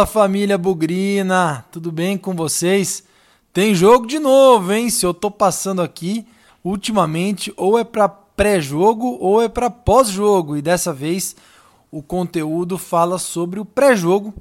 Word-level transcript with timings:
Fala 0.00 0.06
família 0.06 0.56
Bugrina, 0.56 1.62
tudo 1.70 1.92
bem 1.92 2.16
com 2.16 2.34
vocês? 2.34 3.04
Tem 3.52 3.74
jogo 3.74 4.06
de 4.06 4.18
novo, 4.18 4.72
hein? 4.72 4.88
Se 4.88 5.04
eu 5.04 5.12
tô 5.12 5.30
passando 5.30 5.82
aqui, 5.82 6.26
ultimamente 6.64 7.52
ou 7.54 7.78
é 7.78 7.84
para 7.84 8.08
pré-jogo 8.08 9.18
ou 9.20 9.42
é 9.42 9.48
para 9.48 9.68
pós-jogo, 9.68 10.56
e 10.56 10.62
dessa 10.62 10.90
vez 10.90 11.36
o 11.90 12.02
conteúdo 12.02 12.78
fala 12.78 13.18
sobre 13.18 13.60
o 13.60 13.64
pré-jogo 13.64 14.32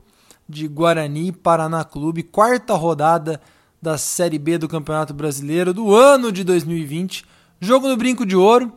de 0.48 0.66
Guarani 0.66 1.34
Paraná 1.34 1.84
Clube, 1.84 2.24
quarta 2.24 2.74
rodada 2.74 3.42
da 3.82 3.98
Série 3.98 4.40
B 4.40 4.58
do 4.58 4.70
Campeonato 4.70 5.14
Brasileiro 5.14 5.74
do 5.74 5.94
ano 5.94 6.32
de 6.32 6.46
2020. 6.46 7.26
Jogo 7.60 7.90
no 7.90 7.98
Brinco 7.98 8.26
de 8.26 8.38
Ouro, 8.38 8.72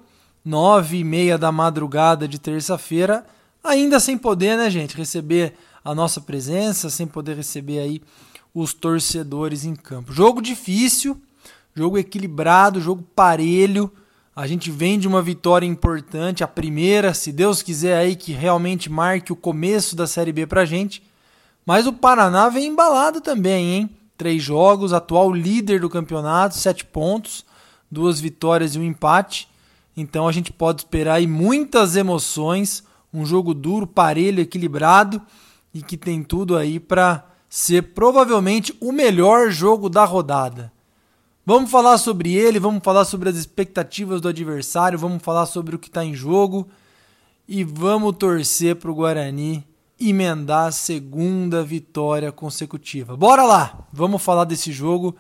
nove 0.45 0.97
e 0.97 1.05
meia 1.05 1.39
da 1.39 1.53
madrugada 1.53 2.27
de 2.27 2.41
terça-feira, 2.41 3.25
ainda 3.63 4.01
sem 4.01 4.19
poder, 4.19 4.57
né, 4.57 4.69
gente, 4.69 4.97
receber 4.97 5.55
a 5.85 5.95
nossa 5.95 6.21
presença, 6.21 6.89
sem 6.89 7.07
poder 7.07 7.37
receber 7.37 7.81
aí 7.81 8.01
os 8.55 8.73
torcedores 8.75 9.65
em 9.65 9.75
campo. 9.75 10.13
Jogo 10.13 10.41
difícil, 10.41 11.21
jogo 11.75 11.99
equilibrado, 11.99 12.81
jogo 12.81 13.03
parelho. 13.15 13.91
A 14.35 14.47
gente 14.47 14.71
vem 14.71 14.99
de 14.99 15.09
uma 15.09 15.21
vitória 15.21 15.67
importante, 15.67 16.45
a 16.45 16.49
primeira, 16.49 17.13
se 17.13 17.33
Deus 17.33 17.63
quiser 17.63 17.99
aí 17.99 18.17
que 18.17 18.33
realmente 18.33 18.91
marque 18.91 19.33
o 19.33 19.37
começo 19.37 19.95
da 19.97 20.07
Série 20.07 20.33
B 20.33 20.47
pra 20.47 20.65
gente. 20.65 21.03
Mas 21.67 21.87
o 21.87 21.93
Paraná 21.93 22.49
vem 22.49 22.69
embalado 22.69 23.21
também, 23.21 23.75
hein? 23.75 23.91
Três 24.17 24.43
jogos, 24.43 24.93
atual 24.93 25.33
líder 25.33 25.81
do 25.81 25.91
campeonato, 25.91 26.57
sete 26.57 26.85
pontos, 26.85 27.45
duas 27.91 28.21
vitórias 28.21 28.75
e 28.75 28.79
um 28.79 28.85
empate. 28.85 29.49
Então 29.97 30.27
a 30.27 30.33
gente 30.33 30.53
pode 30.53 30.83
esperar 30.83 31.15
aí 31.15 31.27
muitas 31.27 31.97
emoções, 31.97 32.83
um 33.13 33.27
jogo 33.27 33.53
duro, 33.53 33.87
parelho, 33.87 34.41
equilibrado 34.41 35.21
e 35.75 35.83
que 35.83 35.97
tem 35.97 36.23
tudo 36.23 36.57
aí 36.57 36.79
para 36.79 37.25
ser 37.49 37.83
provavelmente 37.95 38.77
o 38.81 38.93
melhor 38.93 39.51
jogo 39.51 39.89
da 39.89 40.05
rodada. 40.05 40.73
Vamos 41.45 41.71
falar 41.71 41.99
sobre 41.99 42.33
ele, 42.33 42.59
vamos 42.59 42.83
falar 42.85 43.05
sobre 43.05 43.29
as 43.29 43.37
expectativas 43.37 44.21
do 44.21 44.29
adversário, 44.29 44.99
vamos 44.99 45.23
falar 45.23 45.47
sobre 45.47 45.75
o 45.75 45.79
que 45.79 45.89
está 45.89 46.05
em 46.05 46.15
jogo 46.15 46.69
e 47.49 47.65
vamos 47.65 48.17
torcer 48.17 48.77
para 48.77 48.91
o 48.91 48.95
Guarani 48.95 49.67
emendar 50.01 50.69
a 50.69 50.73
segunda 50.73 51.63
vitória 51.63 52.31
consecutiva. 52.33 53.17
Bora 53.17 53.43
lá, 53.43 53.87
vamos 53.93 54.23
falar 54.23 54.45
desse 54.45 54.73
jogo 54.73 55.17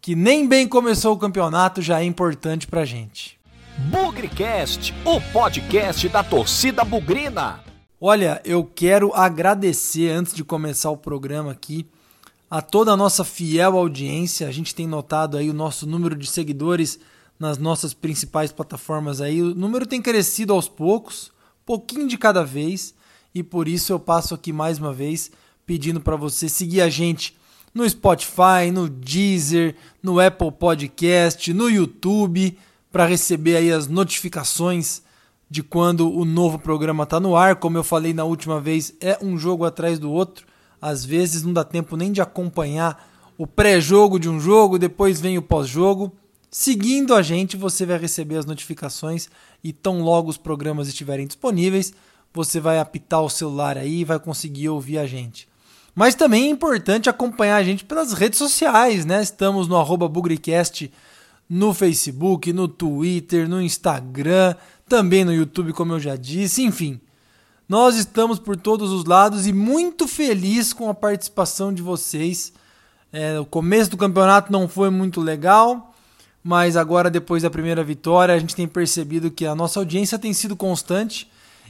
que 0.00 0.14
nem 0.14 0.46
bem 0.46 0.66
começou 0.68 1.14
o 1.14 1.18
campeonato, 1.18 1.80
já 1.80 2.00
é 2.00 2.04
importante 2.04 2.66
para 2.66 2.84
gente. 2.84 3.38
Bugrecast, 3.90 4.94
o 5.04 5.20
podcast 5.32 6.08
da 6.08 6.22
torcida 6.22 6.84
bugrina. 6.84 7.71
Olha, 8.04 8.42
eu 8.44 8.64
quero 8.64 9.14
agradecer 9.14 10.10
antes 10.10 10.34
de 10.34 10.42
começar 10.42 10.90
o 10.90 10.96
programa 10.96 11.52
aqui 11.52 11.86
a 12.50 12.60
toda 12.60 12.90
a 12.90 12.96
nossa 12.96 13.22
fiel 13.22 13.78
audiência. 13.78 14.48
A 14.48 14.50
gente 14.50 14.74
tem 14.74 14.88
notado 14.88 15.36
aí 15.36 15.48
o 15.48 15.54
nosso 15.54 15.86
número 15.86 16.16
de 16.16 16.26
seguidores 16.26 16.98
nas 17.38 17.58
nossas 17.58 17.94
principais 17.94 18.50
plataformas 18.50 19.20
aí. 19.20 19.40
O 19.40 19.54
número 19.54 19.86
tem 19.86 20.02
crescido 20.02 20.52
aos 20.52 20.68
poucos, 20.68 21.30
pouquinho 21.64 22.08
de 22.08 22.18
cada 22.18 22.42
vez, 22.42 22.92
e 23.32 23.40
por 23.40 23.68
isso 23.68 23.92
eu 23.92 24.00
passo 24.00 24.34
aqui 24.34 24.52
mais 24.52 24.80
uma 24.80 24.92
vez 24.92 25.30
pedindo 25.64 26.00
para 26.00 26.16
você 26.16 26.48
seguir 26.48 26.80
a 26.80 26.90
gente 26.90 27.38
no 27.72 27.88
Spotify, 27.88 28.72
no 28.72 28.88
Deezer, 28.88 29.76
no 30.02 30.18
Apple 30.18 30.50
Podcast, 30.50 31.54
no 31.54 31.70
YouTube, 31.70 32.58
para 32.90 33.06
receber 33.06 33.58
aí 33.58 33.70
as 33.70 33.86
notificações 33.86 35.02
de 35.52 35.62
quando 35.62 36.10
o 36.10 36.24
novo 36.24 36.58
programa 36.58 37.04
está 37.04 37.20
no 37.20 37.36
ar. 37.36 37.56
Como 37.56 37.76
eu 37.76 37.84
falei 37.84 38.14
na 38.14 38.24
última 38.24 38.58
vez, 38.58 38.94
é 39.02 39.18
um 39.20 39.36
jogo 39.36 39.66
atrás 39.66 39.98
do 39.98 40.10
outro. 40.10 40.46
Às 40.80 41.04
vezes 41.04 41.42
não 41.42 41.52
dá 41.52 41.62
tempo 41.62 41.94
nem 41.94 42.10
de 42.10 42.22
acompanhar 42.22 43.06
o 43.36 43.46
pré-jogo 43.46 44.18
de 44.18 44.30
um 44.30 44.40
jogo, 44.40 44.78
depois 44.78 45.20
vem 45.20 45.36
o 45.36 45.42
pós-jogo. 45.42 46.10
Seguindo 46.50 47.14
a 47.14 47.20
gente, 47.20 47.54
você 47.54 47.84
vai 47.84 47.98
receber 47.98 48.38
as 48.38 48.46
notificações 48.46 49.28
e 49.62 49.74
tão 49.74 50.00
logo 50.00 50.30
os 50.30 50.38
programas 50.38 50.88
estiverem 50.88 51.26
disponíveis, 51.26 51.92
você 52.32 52.58
vai 52.58 52.78
apitar 52.78 53.20
o 53.20 53.28
celular 53.28 53.76
aí 53.76 54.00
e 54.00 54.04
vai 54.06 54.18
conseguir 54.18 54.70
ouvir 54.70 54.96
a 54.96 55.06
gente. 55.06 55.46
Mas 55.94 56.14
também 56.14 56.44
é 56.46 56.48
importante 56.48 57.10
acompanhar 57.10 57.56
a 57.56 57.62
gente 57.62 57.84
pelas 57.84 58.14
redes 58.14 58.38
sociais, 58.38 59.04
né? 59.04 59.22
Estamos 59.22 59.68
no 59.68 59.76
arroba 59.76 60.10
no 61.46 61.74
Facebook, 61.74 62.50
no 62.54 62.66
Twitter, 62.66 63.46
no 63.46 63.60
Instagram, 63.60 64.54
também 64.92 65.24
no 65.24 65.32
YouTube, 65.32 65.72
como 65.72 65.94
eu 65.94 65.98
já 65.98 66.16
disse, 66.16 66.60
enfim. 66.60 67.00
Nós 67.66 67.96
estamos 67.96 68.38
por 68.38 68.58
todos 68.58 68.90
os 68.90 69.06
lados 69.06 69.46
e 69.46 69.52
muito 69.52 70.06
feliz 70.06 70.74
com 70.74 70.90
a 70.90 70.92
participação 70.92 71.72
de 71.72 71.80
vocês. 71.80 72.52
É, 73.10 73.40
o 73.40 73.46
começo 73.46 73.90
do 73.90 73.96
campeonato 73.96 74.52
não 74.52 74.68
foi 74.68 74.90
muito 74.90 75.18
legal, 75.18 75.94
mas 76.44 76.76
agora, 76.76 77.08
depois 77.08 77.42
da 77.42 77.48
primeira 77.48 77.82
vitória, 77.82 78.34
a 78.34 78.38
gente 78.38 78.54
tem 78.54 78.68
percebido 78.68 79.30
que 79.30 79.46
a 79.46 79.54
nossa 79.54 79.80
audiência 79.80 80.18
tem 80.18 80.34
sido 80.34 80.54
constante. 80.54 81.26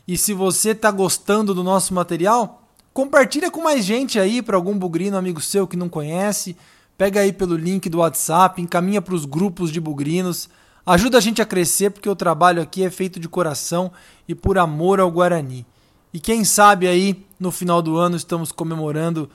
E 0.09 0.19
se 0.19 0.35
você 0.35 0.71
está 0.71 0.91
gostando 0.91 1.55
do 1.55 1.63
nosso 1.63 1.95
material, 1.95 2.67
compartilha 2.93 3.53
com 3.53 3.63
mais 3.63 3.85
gente 3.85 4.19
aí, 4.19 4.43
para 4.43 4.57
algum 4.57 4.77
bugrino 4.77 5.17
amigo 5.17 5.41
seu 5.41 5.65
que 5.65 5.77
não 5.77 5.89
conhece. 5.89 6.57
Pega 6.99 7.21
aí 7.21 7.33
pelo 7.33 7.55
link 7.55 7.89
do 7.89 7.99
WhatsApp, 7.99 8.61
encaminha 8.61 9.01
para 9.01 9.15
os 9.15 9.25
grupos 9.25 9.71
de 9.71 9.81
bugrinos. 9.81 10.49
Ajuda 10.85 11.19
a 11.19 11.21
gente 11.21 11.41
a 11.41 11.47
crescer 11.47 11.91
porque 11.91 12.09
o 12.09 12.17
trabalho 12.17 12.61
aqui 12.61 12.83
é 12.85 12.91
feito 12.91 13.21
de 13.21 13.29
coração 13.29 13.93
e 14.27 14.35
por 14.35 14.59
amor 14.59 14.99
ao 14.99 15.11
Guarani. 15.11 15.65
E 16.13 16.19
quem 16.19 16.45
sabe 16.45 16.89
aí 16.89 17.25
no 17.39 17.53
final 17.53 17.81
do 17.81 17.97
ano 17.97 18.17
estamos 18.17 18.51
comemorando 18.51 19.31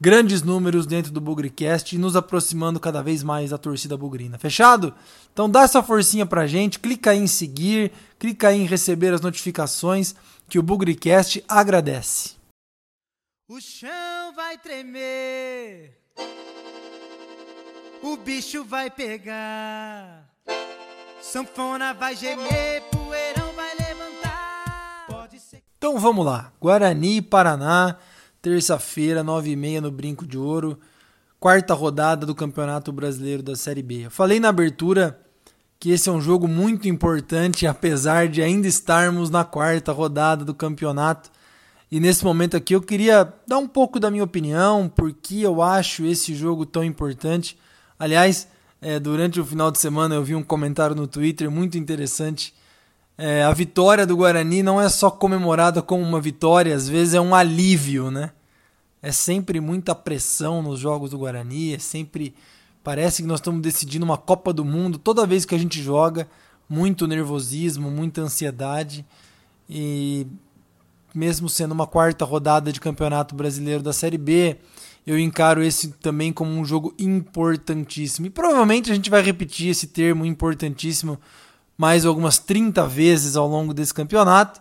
grandes 0.00 0.42
números 0.42 0.86
dentro 0.86 1.10
do 1.12 1.20
Bugricast 1.20 1.94
e 1.94 1.98
nos 1.98 2.16
aproximando 2.16 2.80
cada 2.80 3.02
vez 3.02 3.22
mais 3.22 3.50
da 3.50 3.58
torcida 3.58 3.96
bugrina. 3.96 4.38
Fechado? 4.38 4.94
Então 5.32 5.48
dá 5.48 5.62
essa 5.62 5.82
forcinha 5.82 6.26
pra 6.26 6.46
gente, 6.46 6.78
clica 6.78 7.10
aí 7.12 7.18
em 7.18 7.26
seguir, 7.26 7.92
clica 8.18 8.48
aí 8.48 8.60
em 8.60 8.66
receber 8.66 9.14
as 9.14 9.20
notificações 9.20 10.14
que 10.48 10.58
o 10.58 10.62
Bugricast 10.62 11.44
agradece. 11.48 12.36
O 13.48 13.60
chão 13.60 14.34
vai 14.34 14.58
tremer. 14.58 15.98
O 18.02 18.16
bicho 18.16 18.64
vai 18.64 18.90
pegar. 18.90 20.28
Sanfona 21.20 21.92
vai 21.92 22.14
gemer, 22.14 22.82
poeirão 22.90 23.52
vai 23.54 23.74
levantar. 23.74 25.06
Pode 25.08 25.40
ser. 25.40 25.62
Então 25.76 25.98
vamos 25.98 26.24
lá. 26.24 26.52
Guarani 26.60 27.20
Paraná, 27.20 27.96
terça-feira, 28.40 29.22
nove 29.22 29.50
e 29.50 29.56
meia 29.56 29.80
no 29.80 29.90
Brinco 29.90 30.24
de 30.24 30.38
Ouro. 30.38 30.78
Quarta 31.40 31.74
rodada 31.74 32.24
do 32.24 32.34
Campeonato 32.34 32.92
Brasileiro 32.92 33.42
da 33.42 33.56
Série 33.56 33.82
B. 33.82 34.06
Eu 34.06 34.10
falei 34.10 34.40
na 34.40 34.48
abertura 34.48 35.20
que 35.78 35.90
esse 35.90 36.08
é 36.08 36.12
um 36.12 36.20
jogo 36.20 36.48
muito 36.48 36.88
importante, 36.88 37.66
apesar 37.66 38.28
de 38.28 38.42
ainda 38.42 38.66
estarmos 38.66 39.30
na 39.30 39.44
quarta 39.44 39.92
rodada 39.92 40.44
do 40.44 40.54
campeonato. 40.54 41.30
E 41.90 42.00
nesse 42.00 42.24
momento 42.24 42.56
aqui 42.56 42.74
eu 42.74 42.80
queria 42.80 43.32
dar 43.46 43.58
um 43.58 43.68
pouco 43.68 44.00
da 44.00 44.10
minha 44.10 44.24
opinião, 44.24 44.88
porque 44.88 45.40
eu 45.40 45.62
acho 45.62 46.04
esse 46.04 46.34
jogo 46.34 46.66
tão 46.66 46.82
importante. 46.82 47.58
Aliás, 47.98 48.48
é, 48.80 48.98
durante 48.98 49.40
o 49.40 49.44
final 49.44 49.70
de 49.70 49.78
semana 49.78 50.14
eu 50.14 50.22
vi 50.22 50.34
um 50.34 50.42
comentário 50.42 50.94
no 50.94 51.06
Twitter 51.06 51.50
muito 51.50 51.76
interessante. 51.76 52.54
É, 53.16 53.42
a 53.42 53.52
vitória 53.52 54.06
do 54.06 54.16
Guarani 54.16 54.62
não 54.62 54.80
é 54.80 54.88
só 54.88 55.10
comemorada 55.10 55.82
como 55.82 56.02
uma 56.02 56.20
vitória, 56.20 56.74
às 56.74 56.88
vezes 56.88 57.14
é 57.14 57.20
um 57.20 57.34
alívio, 57.34 58.10
né? 58.10 58.30
É 59.02 59.10
sempre 59.10 59.60
muita 59.60 59.94
pressão 59.94 60.62
nos 60.62 60.78
jogos 60.78 61.10
do 61.10 61.18
Guarani, 61.18 61.74
é 61.74 61.78
sempre. 61.78 62.34
Parece 62.82 63.22
que 63.22 63.28
nós 63.28 63.40
estamos 63.40 63.60
decidindo 63.60 64.04
uma 64.04 64.16
Copa 64.16 64.52
do 64.52 64.64
Mundo 64.64 64.98
toda 64.98 65.26
vez 65.26 65.44
que 65.44 65.54
a 65.54 65.58
gente 65.58 65.82
joga. 65.82 66.28
Muito 66.68 67.06
nervosismo, 67.06 67.90
muita 67.90 68.20
ansiedade. 68.20 69.04
E 69.68 70.26
mesmo 71.14 71.48
sendo 71.48 71.72
uma 71.72 71.86
quarta 71.86 72.24
rodada 72.24 72.72
de 72.72 72.80
Campeonato 72.80 73.34
Brasileiro 73.34 73.82
da 73.82 73.92
Série 73.92 74.18
B, 74.18 74.58
eu 75.08 75.18
encaro 75.18 75.62
esse 75.62 75.88
também 75.88 76.34
como 76.34 76.50
um 76.50 76.66
jogo 76.66 76.94
importantíssimo. 76.98 78.26
E 78.26 78.30
provavelmente 78.30 78.92
a 78.92 78.94
gente 78.94 79.08
vai 79.08 79.22
repetir 79.22 79.70
esse 79.70 79.86
termo 79.86 80.26
importantíssimo 80.26 81.18
mais 81.78 82.04
algumas 82.04 82.38
30 82.38 82.86
vezes 82.86 83.34
ao 83.34 83.48
longo 83.48 83.72
desse 83.72 83.94
campeonato. 83.94 84.60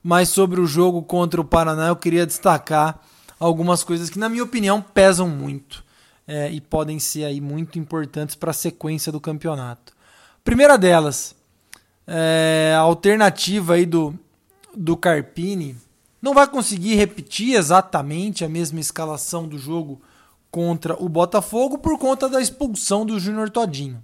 Mas 0.00 0.28
sobre 0.28 0.60
o 0.60 0.68
jogo 0.68 1.02
contra 1.02 1.40
o 1.40 1.44
Paraná, 1.44 1.88
eu 1.88 1.96
queria 1.96 2.24
destacar 2.24 3.00
algumas 3.40 3.82
coisas 3.82 4.08
que, 4.08 4.20
na 4.20 4.28
minha 4.28 4.44
opinião, 4.44 4.80
pesam 4.80 5.28
muito 5.28 5.84
é, 6.28 6.48
e 6.48 6.60
podem 6.60 7.00
ser 7.00 7.24
aí 7.24 7.40
muito 7.40 7.76
importantes 7.76 8.36
para 8.36 8.52
a 8.52 8.54
sequência 8.54 9.10
do 9.10 9.20
campeonato. 9.20 9.92
Primeira 10.44 10.78
delas, 10.78 11.34
é, 12.06 12.72
a 12.76 12.80
alternativa 12.80 13.74
aí 13.74 13.84
do, 13.84 14.16
do 14.76 14.96
Carpini 14.96 15.76
não 16.22 16.32
vai 16.32 16.46
conseguir 16.46 16.94
repetir 16.94 17.56
exatamente 17.56 18.44
a 18.44 18.48
mesma 18.48 18.78
escalação 18.78 19.48
do 19.48 19.58
jogo 19.58 20.00
contra 20.52 20.94
o 21.02 21.08
Botafogo 21.08 21.78
por 21.78 21.98
conta 21.98 22.28
da 22.28 22.40
expulsão 22.40 23.04
do 23.04 23.18
Júnior 23.18 23.50
Todinho. 23.50 24.02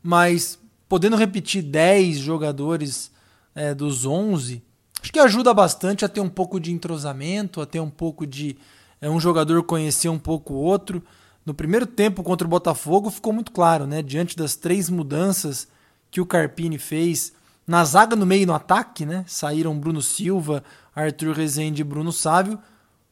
Mas 0.00 0.58
podendo 0.88 1.16
repetir 1.16 1.62
10 1.62 2.18
jogadores 2.18 3.10
é, 3.54 3.74
dos 3.74 4.06
11, 4.06 4.62
acho 5.02 5.12
que 5.12 5.18
ajuda 5.18 5.52
bastante 5.52 6.04
a 6.04 6.08
ter 6.08 6.20
um 6.20 6.28
pouco 6.28 6.60
de 6.60 6.70
entrosamento, 6.70 7.60
a 7.60 7.66
ter 7.66 7.80
um 7.80 7.90
pouco 7.90 8.24
de 8.26 8.56
é 9.00 9.10
um 9.10 9.18
jogador 9.18 9.64
conhecer 9.64 10.08
um 10.08 10.18
pouco 10.18 10.54
o 10.54 10.58
outro. 10.58 11.02
No 11.44 11.52
primeiro 11.52 11.86
tempo 11.86 12.22
contra 12.22 12.46
o 12.46 12.50
Botafogo 12.50 13.10
ficou 13.10 13.32
muito 13.32 13.50
claro, 13.50 13.84
né? 13.84 14.00
Diante 14.00 14.36
das 14.36 14.54
três 14.54 14.88
mudanças 14.88 15.66
que 16.08 16.20
o 16.20 16.26
Carpini 16.26 16.78
fez 16.78 17.32
na 17.66 17.84
zaga 17.84 18.14
no 18.14 18.24
meio 18.24 18.42
e 18.42 18.46
no 18.46 18.54
ataque, 18.54 19.04
né? 19.04 19.24
Saíram 19.26 19.76
Bruno 19.76 20.00
Silva, 20.00 20.62
Arthur 20.94 21.34
Rezende 21.34 21.82
e 21.82 21.84
Bruno 21.84 22.12
Sávio. 22.12 22.58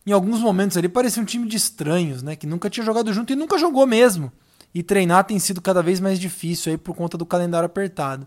Em 0.06 0.12
alguns 0.12 0.40
momentos 0.40 0.76
ali 0.76 0.88
parecia 0.88 1.22
um 1.22 1.26
time 1.26 1.46
de 1.46 1.56
estranhos, 1.56 2.22
né? 2.22 2.36
Que 2.36 2.46
nunca 2.46 2.70
tinha 2.70 2.84
jogado 2.84 3.12
junto 3.12 3.32
e 3.32 3.36
nunca 3.36 3.58
jogou 3.58 3.86
mesmo. 3.86 4.32
E 4.74 4.82
treinar 4.82 5.24
tem 5.24 5.38
sido 5.38 5.60
cada 5.60 5.82
vez 5.82 6.00
mais 6.00 6.18
difícil 6.18 6.72
aí 6.72 6.78
por 6.78 6.94
conta 6.94 7.18
do 7.18 7.26
calendário 7.26 7.66
apertado. 7.66 8.26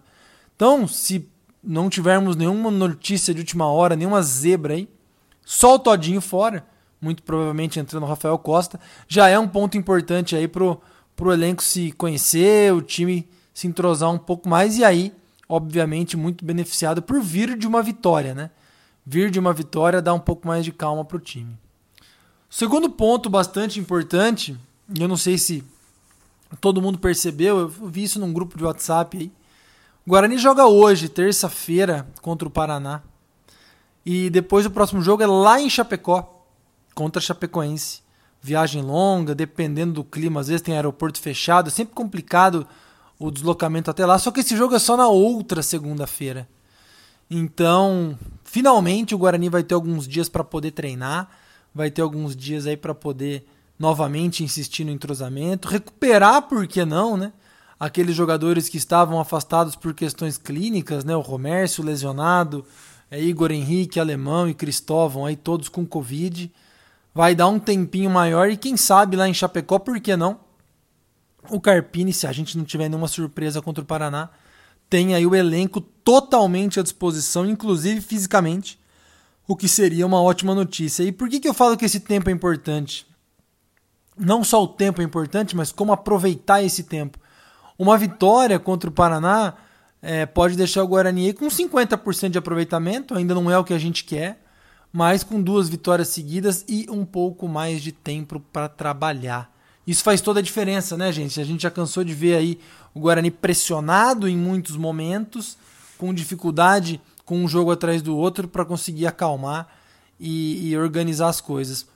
Então, 0.55 0.87
se 0.87 1.27
não 1.63 1.89
tivermos 1.89 2.35
nenhuma 2.35 2.69
notícia 2.69 3.33
de 3.33 3.39
última 3.39 3.65
hora, 3.67 3.95
nenhuma 3.95 4.21
zebra 4.21 4.73
aí, 4.73 4.89
só 5.45 5.75
o 5.75 5.79
Todinho 5.79 6.19
fora, 6.19 6.65
muito 7.01 7.23
provavelmente 7.23 7.79
entrando 7.79 8.03
o 8.03 8.07
Rafael 8.07 8.37
Costa, 8.37 8.79
já 9.07 9.29
é 9.29 9.39
um 9.39 9.47
ponto 9.47 9.77
importante 9.77 10.35
aí 10.35 10.47
pro, 10.47 10.81
pro 11.15 11.31
elenco 11.31 11.63
se 11.63 11.91
conhecer, 11.93 12.73
o 12.73 12.81
time 12.81 13.27
se 13.53 13.67
entrosar 13.67 14.11
um 14.11 14.17
pouco 14.17 14.49
mais 14.49 14.77
e 14.77 14.83
aí, 14.83 15.13
obviamente, 15.47 16.17
muito 16.17 16.43
beneficiado 16.43 17.01
por 17.01 17.21
vir 17.21 17.57
de 17.57 17.67
uma 17.67 17.81
vitória, 17.81 18.33
né? 18.33 18.49
Vir 19.05 19.29
de 19.29 19.39
uma 19.39 19.53
vitória 19.53 20.01
dá 20.01 20.13
um 20.13 20.19
pouco 20.19 20.47
mais 20.47 20.63
de 20.63 20.71
calma 20.71 21.05
time. 21.21 21.57
O 22.49 22.55
segundo 22.55 22.89
ponto 22.89 23.29
bastante 23.29 23.79
importante, 23.79 24.57
e 24.95 25.01
eu 25.01 25.07
não 25.07 25.17
sei 25.17 25.37
se 25.37 25.63
todo 26.61 26.81
mundo 26.81 26.99
percebeu, 26.99 27.59
eu 27.59 27.67
vi 27.67 28.03
isso 28.03 28.19
num 28.19 28.31
grupo 28.31 28.57
de 28.57 28.63
WhatsApp 28.63 29.17
aí. 29.17 29.31
O 30.05 30.09
Guarani 30.09 30.37
joga 30.37 30.65
hoje, 30.65 31.09
terça-feira, 31.09 32.07
contra 32.21 32.47
o 32.47 32.51
Paraná. 32.51 33.01
E 34.05 34.29
depois 34.29 34.65
o 34.65 34.71
próximo 34.71 35.01
jogo 35.01 35.23
é 35.23 35.27
lá 35.27 35.59
em 35.61 35.69
Chapecó 35.69 36.45
contra 36.93 37.21
Chapecoense. 37.21 38.01
Viagem 38.41 38.81
longa, 38.81 39.33
dependendo 39.33 39.93
do 39.93 40.03
clima, 40.03 40.41
às 40.41 40.47
vezes 40.47 40.61
tem 40.61 40.75
aeroporto 40.75 41.19
fechado, 41.19 41.69
é 41.69 41.71
sempre 41.71 41.95
complicado 41.95 42.67
o 43.17 43.31
deslocamento 43.31 43.89
até 43.89 44.05
lá. 44.05 44.19
Só 44.19 44.31
que 44.31 44.41
esse 44.41 44.55
jogo 44.57 44.75
é 44.75 44.79
só 44.79 44.97
na 44.97 45.07
outra 45.07 45.63
segunda-feira. 45.63 46.47
Então, 47.29 48.17
finalmente 48.43 49.15
o 49.15 49.17
Guarani 49.17 49.49
vai 49.49 49.63
ter 49.63 49.73
alguns 49.73 50.07
dias 50.07 50.29
para 50.29 50.43
poder 50.43 50.71
treinar, 50.71 51.29
vai 51.73 51.89
ter 51.89 52.01
alguns 52.01 52.35
dias 52.35 52.67
aí 52.67 52.77
para 52.77 52.93
poder 52.93 53.47
novamente 53.79 54.43
insistir 54.43 54.83
no 54.83 54.91
entrosamento, 54.91 55.67
recuperar, 55.67 56.43
por 56.43 56.67
que 56.67 56.85
não, 56.85 57.17
né? 57.17 57.33
Aqueles 57.79 58.15
jogadores 58.15 58.69
que 58.69 58.77
estavam 58.77 59.19
afastados 59.19 59.75
por 59.75 59.93
questões 59.93 60.37
clínicas, 60.37 61.03
né? 61.03 61.15
O 61.15 61.21
Romércio 61.21 61.83
lesionado, 61.83 62.65
é 63.09 63.21
Igor 63.21 63.51
Henrique, 63.51 63.99
Alemão 63.99 64.47
e 64.47 64.53
Cristóvão 64.53 65.25
aí 65.25 65.35
todos 65.35 65.69
com 65.69 65.85
Covid 65.85 66.51
vai 67.13 67.35
dar 67.35 67.47
um 67.47 67.59
tempinho 67.59 68.09
maior 68.09 68.49
e 68.49 68.57
quem 68.57 68.75
sabe 68.75 69.15
lá 69.15 69.29
em 69.29 69.33
Chapecó, 69.33 69.77
por 69.77 69.99
que 69.99 70.15
não? 70.15 70.39
O 71.49 71.59
Carpini, 71.59 72.11
se 72.13 72.25
a 72.25 72.31
gente 72.31 72.57
não 72.57 72.65
tiver 72.65 72.89
nenhuma 72.89 73.07
surpresa 73.07 73.61
contra 73.61 73.83
o 73.83 73.85
Paraná, 73.85 74.29
tem 74.93 75.15
aí 75.15 75.25
o 75.25 75.33
elenco 75.33 75.81
totalmente 75.81 76.79
à 76.79 76.83
disposição, 76.83 77.47
inclusive 77.47 77.99
fisicamente, 77.99 78.79
o 79.47 79.55
que 79.55 79.67
seria 79.67 80.05
uma 80.05 80.21
ótima 80.21 80.53
notícia. 80.53 81.01
E 81.01 81.11
por 81.11 81.27
que, 81.27 81.39
que 81.39 81.49
eu 81.49 81.53
falo 81.53 81.75
que 81.75 81.83
esse 81.83 81.99
tempo 81.99 82.29
é 82.29 82.31
importante? 82.31 83.07
Não 84.15 84.43
só 84.43 84.61
o 84.61 84.67
tempo 84.67 85.01
é 85.01 85.03
importante, 85.03 85.55
mas 85.55 85.71
como 85.71 85.91
aproveitar 85.91 86.61
esse 86.61 86.83
tempo. 86.83 87.17
Uma 87.75 87.97
vitória 87.97 88.59
contra 88.59 88.87
o 88.87 88.93
Paraná 88.93 89.55
é, 89.99 90.27
pode 90.27 90.55
deixar 90.55 90.83
o 90.83 90.87
Guarani 90.87 91.33
com 91.33 91.47
50% 91.47 92.29
de 92.29 92.37
aproveitamento, 92.37 93.15
ainda 93.15 93.33
não 93.33 93.49
é 93.49 93.57
o 93.57 93.63
que 93.63 93.73
a 93.73 93.79
gente 93.79 94.03
quer, 94.03 94.45
mas 94.91 95.23
com 95.23 95.41
duas 95.41 95.69
vitórias 95.69 96.09
seguidas 96.09 96.63
e 96.67 96.85
um 96.87 97.03
pouco 97.03 97.47
mais 97.47 97.81
de 97.81 97.91
tempo 97.91 98.39
para 98.39 98.69
trabalhar. 98.69 99.51
Isso 99.85 100.03
faz 100.03 100.21
toda 100.21 100.39
a 100.39 100.43
diferença, 100.43 100.95
né, 100.95 101.11
gente? 101.11 101.39
A 101.39 101.43
gente 101.43 101.63
já 101.63 101.71
cansou 101.71 102.03
de 102.03 102.13
ver 102.13 102.35
aí 102.35 102.59
o 102.93 102.99
Guarani 102.99 103.29
pressionado 103.29 104.27
em 104.27 104.37
muitos 104.37 104.77
momentos, 104.77 105.57
com 105.97 106.13
dificuldade 106.13 107.01
com 107.25 107.37
um 107.37 107.47
jogo 107.47 107.71
atrás 107.71 108.01
do 108.01 108.17
outro 108.17 108.47
para 108.47 108.65
conseguir 108.65 109.07
acalmar 109.07 109.67
e, 110.19 110.69
e, 110.69 110.77
organizar 110.77 111.29
as 111.29 111.41
coisas. 111.41 111.87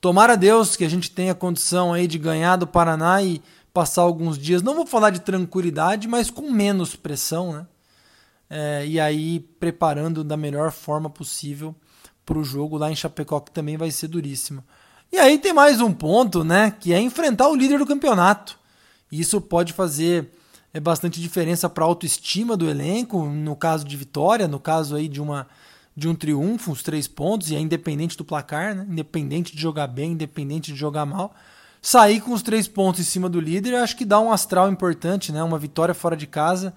Tomara 0.00 0.34
a 0.34 0.36
Deus 0.36 0.76
que 0.76 0.84
a 0.84 0.88
gente 0.88 1.10
tenha 1.10 1.34
condição 1.34 1.92
aí 1.92 2.06
de 2.06 2.18
ganhar 2.18 2.56
do 2.56 2.66
Paraná 2.66 3.22
e 3.22 3.42
passar 3.72 4.02
alguns 4.02 4.38
dias, 4.38 4.62
não 4.62 4.76
vou 4.76 4.86
falar 4.86 5.10
de 5.10 5.20
tranquilidade, 5.20 6.06
mas 6.06 6.30
com 6.30 6.50
menos 6.50 6.94
pressão, 6.94 7.52
né? 7.52 7.66
É, 8.48 8.86
e 8.86 9.00
aí 9.00 9.40
preparando 9.58 10.22
da 10.22 10.36
melhor 10.36 10.70
forma 10.70 11.10
possível 11.10 11.74
para 12.24 12.38
o 12.38 12.44
jogo 12.44 12.76
lá 12.76 12.92
em 12.92 12.94
Chapecó, 12.94 13.40
que 13.40 13.50
também 13.50 13.76
vai 13.76 13.90
ser 13.90 14.06
duríssimo. 14.06 14.62
E 15.14 15.18
aí 15.20 15.38
tem 15.38 15.52
mais 15.52 15.80
um 15.80 15.92
ponto, 15.92 16.42
né? 16.42 16.72
Que 16.80 16.92
é 16.92 16.98
enfrentar 16.98 17.46
o 17.48 17.54
líder 17.54 17.78
do 17.78 17.86
campeonato. 17.86 18.58
Isso 19.12 19.40
pode 19.40 19.72
fazer 19.72 20.28
é, 20.72 20.80
bastante 20.80 21.20
diferença 21.20 21.70
para 21.70 21.84
a 21.84 21.86
autoestima 21.86 22.56
do 22.56 22.68
elenco, 22.68 23.24
no 23.24 23.54
caso 23.54 23.84
de 23.84 23.96
vitória, 23.96 24.48
no 24.48 24.58
caso 24.58 24.96
aí 24.96 25.06
de 25.06 25.22
uma 25.22 25.46
de 25.96 26.08
um 26.08 26.16
triunfo, 26.16 26.72
os 26.72 26.82
três 26.82 27.06
pontos, 27.06 27.48
e 27.48 27.54
é 27.54 27.60
independente 27.60 28.16
do 28.16 28.24
placar, 28.24 28.74
né? 28.74 28.84
independente 28.90 29.54
de 29.54 29.62
jogar 29.62 29.86
bem, 29.86 30.10
independente 30.10 30.72
de 30.72 30.76
jogar 30.76 31.06
mal. 31.06 31.32
Sair 31.80 32.20
com 32.20 32.32
os 32.32 32.42
três 32.42 32.66
pontos 32.66 33.00
em 33.00 33.04
cima 33.04 33.28
do 33.28 33.38
líder, 33.38 33.76
acho 33.76 33.96
que 33.96 34.04
dá 34.04 34.18
um 34.18 34.32
astral 34.32 34.68
importante, 34.68 35.30
né? 35.30 35.44
Uma 35.44 35.60
vitória 35.60 35.94
fora 35.94 36.16
de 36.16 36.26
casa 36.26 36.74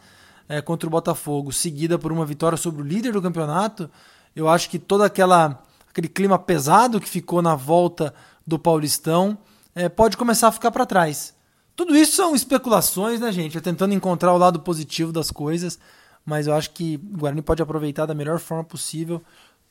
é, 0.48 0.62
contra 0.62 0.86
o 0.86 0.92
Botafogo, 0.92 1.52
seguida 1.52 1.98
por 1.98 2.12
uma 2.12 2.24
vitória 2.24 2.56
sobre 2.56 2.84
o 2.84 2.86
líder 2.86 3.14
do 3.14 3.22
campeonato, 3.22 3.90
eu 4.36 4.48
acho 4.48 4.70
que 4.70 4.78
todo 4.78 5.02
aquela, 5.02 5.60
aquele 5.98 6.08
clima 6.08 6.38
pesado 6.38 7.02
que 7.02 7.10
ficou 7.10 7.42
na 7.42 7.56
volta 7.56 8.14
do 8.46 8.60
Paulistão 8.60 9.36
é, 9.74 9.90
pode 9.90 10.16
começar 10.16 10.48
a 10.48 10.52
ficar 10.52 10.70
para 10.70 10.86
trás. 10.86 11.34
Tudo 11.76 11.96
isso 11.96 12.16
são 12.16 12.36
especulações, 12.36 13.20
né, 13.20 13.32
gente? 13.32 13.58
É 13.58 13.62
tentando 13.62 13.96
encontrar 13.96 14.32
o 14.32 14.38
lado 14.38 14.60
positivo 14.60 15.12
das 15.12 15.32
coisas, 15.32 15.80
mas 16.24 16.46
eu 16.46 16.54
acho 16.54 16.70
que 16.70 17.00
o 17.12 17.18
Guarani 17.18 17.42
pode 17.42 17.64
aproveitar 17.64 18.06
da 18.06 18.14
melhor 18.14 18.38
forma 18.40 18.64
possível 18.64 19.24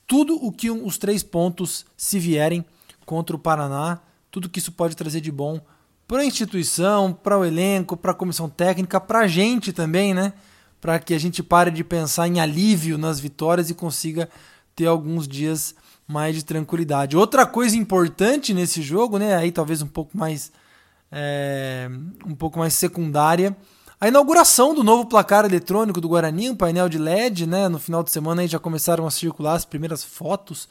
tudo 0.04 0.34
o 0.34 0.50
que 0.50 0.68
os 0.68 0.98
três 0.98 1.22
pontos 1.22 1.86
se 1.96 2.18
vierem 2.18 2.64
contra 3.04 3.34
o 3.34 3.38
Paraná, 3.38 4.00
tudo 4.30 4.48
que 4.48 4.58
isso 4.58 4.72
pode 4.72 4.96
trazer 4.96 5.20
de 5.20 5.30
bom 5.30 5.60
para 6.08 6.22
a 6.22 6.24
instituição, 6.24 7.12
para 7.12 7.38
o 7.38 7.44
elenco, 7.44 7.96
para 7.96 8.10
a 8.10 8.14
comissão 8.14 8.48
técnica, 8.48 9.00
para 9.00 9.20
a 9.20 9.26
gente 9.28 9.72
também, 9.72 10.12
né? 10.12 10.32
Para 10.80 10.98
que 10.98 11.14
a 11.14 11.18
gente 11.18 11.42
pare 11.42 11.70
de 11.70 11.84
pensar 11.84 12.26
em 12.26 12.40
alívio 12.40 12.98
nas 12.98 13.18
vitórias 13.20 13.70
e 13.70 13.74
consiga 13.74 14.28
ter 14.74 14.86
alguns 14.86 15.26
dias 15.26 15.74
mais 16.06 16.34
de 16.34 16.44
tranquilidade. 16.44 17.16
Outra 17.16 17.46
coisa 17.46 17.76
importante 17.76 18.54
nesse 18.54 18.82
jogo, 18.82 19.18
né, 19.18 19.34
aí 19.34 19.50
talvez 19.50 19.82
um 19.82 19.86
pouco 19.86 20.16
mais 20.16 20.52
é, 21.10 21.88
um 22.24 22.34
pouco 22.34 22.58
mais 22.58 22.74
secundária, 22.74 23.56
a 23.98 24.08
inauguração 24.08 24.74
do 24.74 24.84
novo 24.84 25.06
placar 25.06 25.46
eletrônico 25.46 26.00
do 26.00 26.08
Guarani, 26.08 26.50
um 26.50 26.56
painel 26.56 26.86
de 26.86 26.98
LED, 26.98 27.46
né? 27.46 27.66
No 27.66 27.78
final 27.78 28.02
de 28.02 28.10
semana 28.10 28.42
aí 28.42 28.48
já 28.48 28.58
começaram 28.58 29.06
a 29.06 29.10
circular 29.10 29.54
as 29.54 29.64
primeiras 29.64 30.04
fotos 30.04 30.68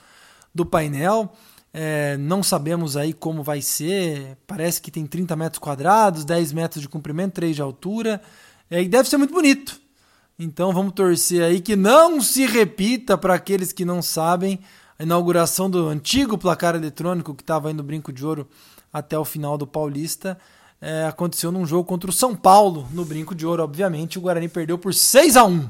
do 0.53 0.63
painel. 0.63 1.33
É, 1.73 2.17
não 2.17 2.43
sabemos 2.43 2.95
aí 2.95 3.13
como 3.13 3.41
vai 3.41 3.63
ser. 3.63 4.37
Parece 4.45 4.79
que 4.79 4.91
tem 4.91 5.07
30 5.07 5.35
metros 5.35 5.57
quadrados, 5.57 6.23
10 6.23 6.53
metros 6.53 6.83
de 6.83 6.87
comprimento, 6.87 7.33
3 7.33 7.55
de 7.55 7.63
altura. 7.63 8.21
É, 8.69 8.83
e 8.83 8.87
deve 8.87 9.09
ser 9.09 9.17
muito 9.17 9.33
bonito. 9.33 9.81
Então 10.37 10.71
vamos 10.71 10.93
torcer 10.93 11.41
aí 11.41 11.61
que 11.61 11.75
não 11.75 12.21
se 12.21 12.45
repita 12.45 13.17
para 13.17 13.33
aqueles 13.33 13.71
que 13.71 13.83
não 13.83 14.03
sabem 14.03 14.59
a 14.97 15.03
inauguração 15.03 15.69
do 15.69 15.87
antigo 15.87 16.37
placar 16.37 16.75
eletrônico 16.75 17.33
que 17.33 17.43
estava 17.43 17.71
no 17.73 17.83
Brinco 17.83 18.11
de 18.13 18.25
Ouro 18.25 18.47
até 18.91 19.17
o 19.17 19.25
final 19.25 19.57
do 19.57 19.67
Paulista. 19.67 20.37
É, 20.81 21.05
aconteceu 21.05 21.51
num 21.51 21.65
jogo 21.65 21.83
contra 21.83 22.09
o 22.09 22.13
São 22.13 22.35
Paulo 22.35 22.87
no 22.91 23.05
Brinco 23.05 23.33
de 23.33 23.45
Ouro, 23.45 23.63
obviamente. 23.63 24.17
O 24.17 24.21
Guarani 24.21 24.47
perdeu 24.47 24.77
por 24.77 24.93
6 24.93 25.37
a 25.37 25.43
1 25.43 25.69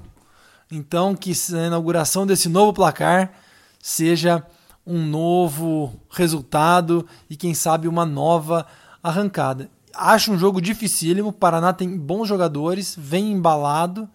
Então, 0.71 1.15
que 1.15 1.31
a 1.31 1.67
inauguração 1.67 2.25
desse 2.25 2.49
novo 2.49 2.73
placar 2.73 3.33
seja 3.81 4.45
um 4.85 5.03
novo 5.03 5.99
resultado 6.09 7.07
e, 7.29 7.35
quem 7.35 7.53
sabe, 7.53 7.87
uma 7.87 8.05
nova 8.05 8.65
arrancada. 9.01 9.69
Acho 9.93 10.31
um 10.31 10.37
jogo 10.37 10.61
dificílimo. 10.61 11.29
O 11.29 11.33
Paraná 11.33 11.73
tem 11.73 11.97
bons 11.97 12.27
jogadores, 12.27 12.95
vem 12.97 13.31
embalado 13.31 14.09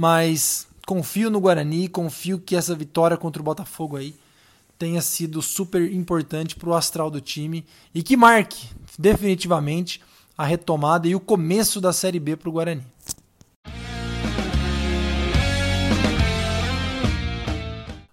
mas 0.00 0.66
confio 0.86 1.28
no 1.28 1.40
Guarani, 1.40 1.86
confio 1.86 2.38
que 2.38 2.56
essa 2.56 2.74
vitória 2.74 3.18
contra 3.18 3.42
o 3.42 3.44
Botafogo 3.44 3.98
aí 3.98 4.14
tenha 4.80 5.02
sido 5.02 5.42
super 5.42 5.92
importante 5.92 6.56
para 6.56 6.70
o 6.70 6.74
astral 6.74 7.10
do 7.10 7.20
time 7.20 7.66
e 7.94 8.02
que 8.02 8.16
marque 8.16 8.66
definitivamente 8.98 10.00
a 10.38 10.42
retomada 10.42 11.06
e 11.06 11.14
o 11.14 11.20
começo 11.20 11.82
da 11.82 11.92
Série 11.92 12.18
B 12.18 12.34
para 12.34 12.48
o 12.48 12.52
Guarani. 12.52 12.82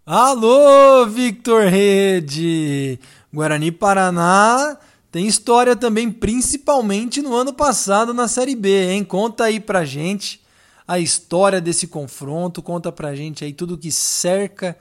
Alô, 0.05 1.05
Victor 1.05 1.67
Rede! 1.67 2.99
Guarani 3.33 3.71
Paraná 3.71 4.77
tem 5.09 5.25
história 5.25 5.73
também, 5.73 6.11
principalmente 6.11 7.21
no 7.21 7.33
ano 7.33 7.53
passado 7.53 8.13
na 8.13 8.27
Série 8.27 8.55
B, 8.55 8.91
hein? 8.91 9.05
Conta 9.05 9.45
aí 9.45 9.61
pra 9.61 9.85
gente 9.85 10.41
a 10.85 10.99
história 10.99 11.61
desse 11.61 11.87
confronto, 11.87 12.61
conta 12.61 12.91
pra 12.91 13.15
gente 13.15 13.45
aí 13.45 13.53
tudo 13.53 13.77
que 13.77 13.89
cerca 13.89 14.77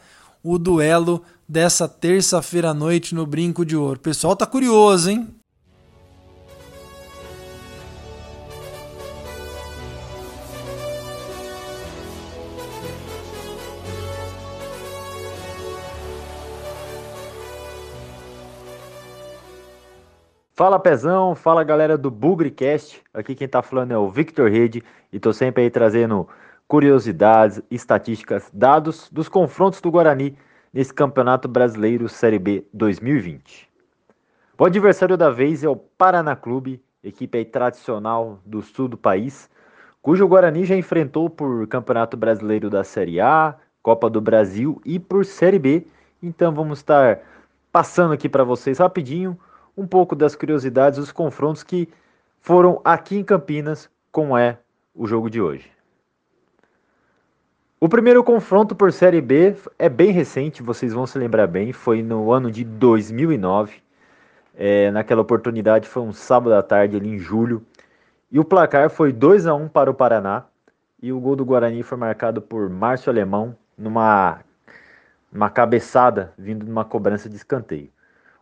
o 0.49 0.59
duelo 0.61 1.23
dessa 1.49 1.89
terça-feira 1.89 2.71
à 2.71 2.75
noite 2.75 3.17
no 3.17 3.27
Brinco 3.27 3.65
de 3.65 3.77
Ouro. 3.77 3.99
O 3.99 4.03
pessoal 4.03 4.37
tá 4.37 4.47
curioso, 4.47 5.11
hein? 5.11 5.29
Fala 20.55 20.79
Pezão, 20.79 21.35
fala 21.35 21.65
galera 21.65 21.99
do 21.99 22.11
Bugrecast. 22.11 23.03
Aqui 23.13 23.35
quem 23.35 23.49
tá 23.49 23.63
falando 23.63 23.91
é 23.91 23.99
o 23.99 24.09
Victor 24.09 24.49
Rede 24.49 24.83
e 25.13 25.19
tô 25.19 25.33
sempre 25.33 25.65
aí 25.65 25.71
trazendo 25.71 26.29
curiosidades, 26.69 27.63
estatísticas, 27.71 28.51
dados 28.53 29.09
dos 29.11 29.29
confrontos 29.29 29.81
do 29.81 29.91
Guarani 29.91 30.37
nesse 30.73 30.93
Campeonato 30.93 31.47
Brasileiro 31.49 32.09
Série 32.09 32.39
B 32.39 32.67
2020. 32.73 33.69
O 34.59 34.65
adversário 34.65 35.17
da 35.17 35.31
vez 35.31 35.63
é 35.63 35.69
o 35.69 35.77
Paraná 35.77 36.35
Clube, 36.35 36.83
equipe 37.05 37.45
tradicional 37.45 38.41
do 38.45 38.63
sul 38.63 38.89
do 38.89 38.97
país, 38.97 39.49
cujo 40.03 40.27
Guarani 40.27 40.65
já 40.65 40.75
enfrentou 40.75 41.31
por 41.31 41.67
Campeonato 41.69 42.17
Brasileiro 42.17 42.69
da 42.69 42.83
Série 42.83 43.21
A, 43.21 43.55
Copa 43.83 44.11
do 44.11 44.21
Brasil 44.21 44.81
e 44.85 44.99
por 44.99 45.25
Série 45.25 45.59
B. 45.59 45.87
Então 46.23 46.53
vamos 46.53 46.79
estar 46.81 47.21
passando 47.71 48.13
aqui 48.13 48.29
para 48.29 48.43
vocês 48.43 48.79
rapidinho 48.79 49.39
um 49.77 49.87
pouco 49.87 50.17
das 50.17 50.35
curiosidades 50.35 50.99
dos 50.99 51.13
confrontos 51.13 51.63
que 51.63 51.89
foram 52.41 52.81
aqui 52.85 53.17
em 53.17 53.25
Campinas, 53.25 53.91
como 54.11 54.37
é 54.37 54.59
o 54.95 55.07
jogo 55.07 55.29
de 55.29 55.41
hoje. 55.41 55.76
O 57.79 57.91
primeiro 57.91 58.25
confronto 58.25 58.75
por 58.75 58.91
Série 58.91 59.21
B 59.21 59.55
é 59.79 59.87
bem 59.91 60.11
recente, 60.11 60.63
vocês 60.63 60.95
vão 60.95 61.07
se 61.07 61.19
lembrar 61.19 61.47
bem, 61.47 61.75
foi 61.75 62.03
no 62.03 62.33
ano 62.33 62.51
de 62.51 62.65
2009. 62.65 63.83
É, 64.55 64.91
naquela 64.91 65.21
oportunidade 65.21 65.87
foi 65.87 66.03
um 66.03 66.13
sábado 66.13 66.55
à 66.55 66.63
tarde 66.63 66.97
ali 66.97 67.11
em 67.11 67.19
julho. 67.19 67.63
E 68.33 68.41
o 68.41 68.45
placar 68.45 68.89
foi 68.89 69.13
2 69.13 69.47
a 69.47 69.55
1 69.55 69.69
para 69.69 69.91
o 69.91 69.95
Paraná. 69.95 70.45
E 71.03 71.13
o 71.13 71.21
gol 71.21 71.37
do 71.37 71.45
Guarani 71.45 71.83
foi 71.83 71.99
marcado 71.99 72.41
por 72.41 72.71
Márcio 72.71 73.11
Alemão 73.11 73.55
numa 73.77 74.41
uma 75.31 75.51
cabeçada 75.51 76.33
vindo 76.39 76.65
de 76.65 76.71
uma 76.71 76.85
cobrança 76.85 77.29
de 77.29 77.37
escanteio. 77.37 77.91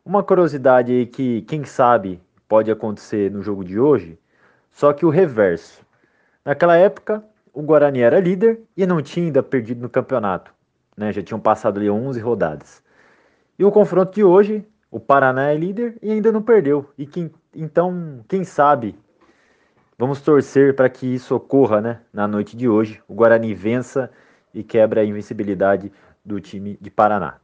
Uma 0.05 0.23
curiosidade 0.23 0.93
aí 0.93 1.07
que, 1.07 1.43
quem 1.43 1.65
sabe, 1.65 2.23
pode 2.49 2.71
acontecer 2.71 3.33
no 3.33 3.43
jogo 3.43 3.65
de 3.65 3.81
hoje, 3.81 4.17
só 4.71 4.93
que 4.93 5.05
o 5.05 5.11
reverso. 5.11 5.85
Naquela 6.45 6.77
época, 6.77 7.25
o 7.55 7.63
Guarani 7.63 8.01
era 8.01 8.21
líder 8.21 8.61
e 8.77 8.85
não 8.85 9.01
tinha 9.01 9.27
ainda 9.27 9.43
perdido 9.43 9.81
no 9.81 9.89
campeonato. 9.89 10.53
Né? 10.97 11.13
Já 11.13 11.23
tinham 11.23 11.41
passado 11.41 11.79
ali 11.79 11.89
11 11.89 12.21
rodadas. 12.21 12.83
E 13.59 13.65
o 13.65 13.71
confronto 13.71 14.13
de 14.13 14.25
hoje, 14.25 14.67
o 14.91 14.99
Paraná 14.99 15.51
é 15.51 15.57
líder 15.57 15.97
e 16.03 16.11
ainda 16.11 16.33
não 16.33 16.43
perdeu. 16.43 16.91
E 16.99 17.07
quem, 17.07 17.31
então, 17.55 18.25
quem 18.29 18.43
sabe, 18.43 18.99
vamos 19.97 20.21
torcer 20.21 20.75
para 20.75 20.89
que 20.89 21.07
isso 21.07 21.35
ocorra 21.35 21.81
né? 21.81 22.01
na 22.13 22.27
noite 22.27 22.57
de 22.57 22.69
hoje. 22.69 23.01
O 23.07 23.15
Guarani 23.15 23.55
vença 23.55 24.11
e 24.53 24.65
quebra 24.65 25.01
a 25.01 25.05
invencibilidade 25.05 25.93
do 26.25 26.41
time 26.41 26.77
de 26.81 26.91
Paraná. 26.91 27.37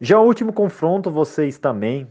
Já 0.00 0.18
o 0.18 0.24
último 0.24 0.52
confronto, 0.52 1.10
vocês 1.10 1.58
também 1.58 2.08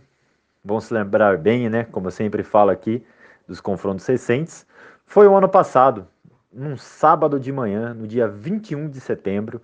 vão 0.63 0.80
se 0.80 0.94
lembrar 0.94 1.38
bem, 1.38 1.70
né? 1.70 1.86
Como 1.86 2.08
eu 2.08 2.12
sempre 2.12 2.44
falo 2.44 2.70
aqui, 2.70 3.04
dos 3.48 3.60
confrontos 3.60 4.06
recentes, 4.06 4.68
foi 5.08 5.28
o 5.28 5.36
ano 5.36 5.50
passado, 5.50 6.08
num 6.51 6.75
sábado 6.77 7.39
de 7.39 7.51
manhã, 7.51 7.94
no 7.94 8.08
dia 8.08 8.27
21 8.27 8.89
de 8.89 9.00
setembro. 9.00 9.62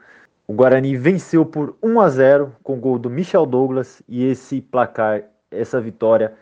O 0.47 0.53
Guarani 0.53 0.95
venceu 0.95 1.45
por 1.45 1.75
1 1.81 1.99
a 1.99 2.09
0 2.09 2.55
com 2.61 2.73
o 2.75 2.79
gol 2.79 2.99
do 2.99 3.09
Michel 3.09 3.45
Douglas 3.45 4.01
e 4.07 4.25
esse 4.25 4.61
placar, 4.61 5.23
essa 5.49 5.81
vitória 5.81 6.33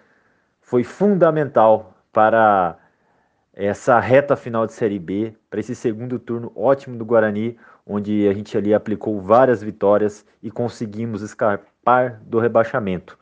foi 0.61 0.83
fundamental 0.83 1.95
para 2.11 2.77
essa 3.53 3.99
reta 3.99 4.35
final 4.35 4.65
de 4.65 4.73
Série 4.73 4.99
B, 4.99 5.33
para 5.49 5.59
esse 5.59 5.75
segundo 5.75 6.17
turno 6.19 6.51
ótimo 6.55 6.97
do 6.97 7.05
Guarani, 7.05 7.57
onde 7.85 8.27
a 8.27 8.33
gente 8.33 8.57
ali 8.57 8.73
aplicou 8.73 9.21
várias 9.21 9.61
vitórias 9.61 10.25
e 10.41 10.49
conseguimos 10.49 11.21
escapar 11.21 12.19
do 12.25 12.39
rebaixamento. 12.39 13.17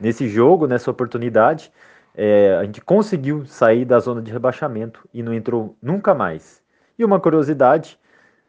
Nesse 0.00 0.28
jogo, 0.28 0.66
nessa 0.66 0.90
oportunidade, 0.90 1.72
é, 2.14 2.56
a 2.56 2.64
gente 2.64 2.80
conseguiu 2.80 3.44
sair 3.46 3.84
da 3.84 3.98
zona 3.98 4.22
de 4.22 4.30
rebaixamento 4.30 5.06
e 5.12 5.22
não 5.22 5.34
entrou 5.34 5.76
nunca 5.82 6.14
mais. 6.14 6.61
E 6.98 7.04
uma 7.04 7.20
curiosidade 7.20 7.98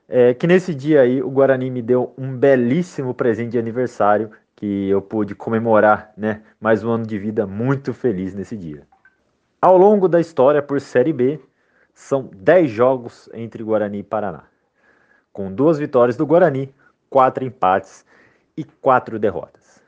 é 0.07 0.33
que 0.33 0.47
nesse 0.47 0.73
dia 0.73 1.01
aí 1.01 1.21
o 1.21 1.29
Guarani 1.29 1.69
me 1.69 1.81
deu 1.81 2.13
um 2.17 2.35
belíssimo 2.35 3.13
presente 3.13 3.51
de 3.51 3.59
aniversário 3.59 4.31
que 4.55 4.89
eu 4.89 5.01
pude 5.01 5.33
comemorar, 5.33 6.13
né, 6.15 6.41
mais 6.59 6.83
um 6.83 6.91
ano 6.91 7.05
de 7.05 7.17
vida 7.17 7.47
muito 7.47 7.93
feliz 7.93 8.33
nesse 8.33 8.55
dia. 8.55 8.87
Ao 9.61 9.77
longo 9.77 10.07
da 10.07 10.19
história 10.19 10.61
por 10.61 10.79
Série 10.79 11.13
B, 11.13 11.39
são 11.93 12.29
10 12.35 12.69
jogos 12.69 13.29
entre 13.33 13.63
Guarani 13.63 13.99
e 13.99 14.03
Paraná 14.03 14.43
com 15.33 15.51
duas 15.51 15.79
vitórias 15.79 16.15
do 16.15 16.27
Guarani, 16.27 16.73
quatro 17.09 17.43
empates 17.43 18.05
e 18.55 18.63
quatro 18.63 19.17
derrotas. 19.17 19.81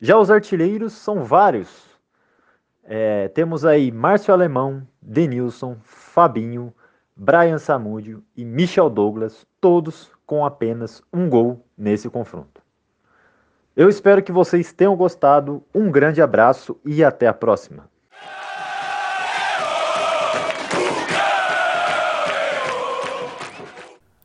Já 0.00 0.18
os 0.18 0.30
artilheiros 0.30 0.94
são 0.94 1.22
vários. 1.22 1.86
É, 2.82 3.28
temos 3.28 3.66
aí 3.66 3.92
Márcio 3.92 4.32
Alemão, 4.32 4.86
Denilson, 5.02 5.76
Fabinho, 5.82 6.72
Brian 7.20 7.58
Samúdio 7.58 8.22
e 8.36 8.44
Michel 8.44 8.88
Douglas, 8.88 9.44
todos 9.60 10.08
com 10.24 10.46
apenas 10.46 11.02
um 11.12 11.28
gol 11.28 11.66
nesse 11.76 12.08
confronto. 12.08 12.62
Eu 13.74 13.88
espero 13.88 14.22
que 14.22 14.30
vocês 14.30 14.72
tenham 14.72 14.94
gostado. 14.94 15.60
Um 15.74 15.90
grande 15.90 16.22
abraço 16.22 16.78
e 16.84 17.02
até 17.02 17.26
a 17.26 17.34
próxima. 17.34 17.90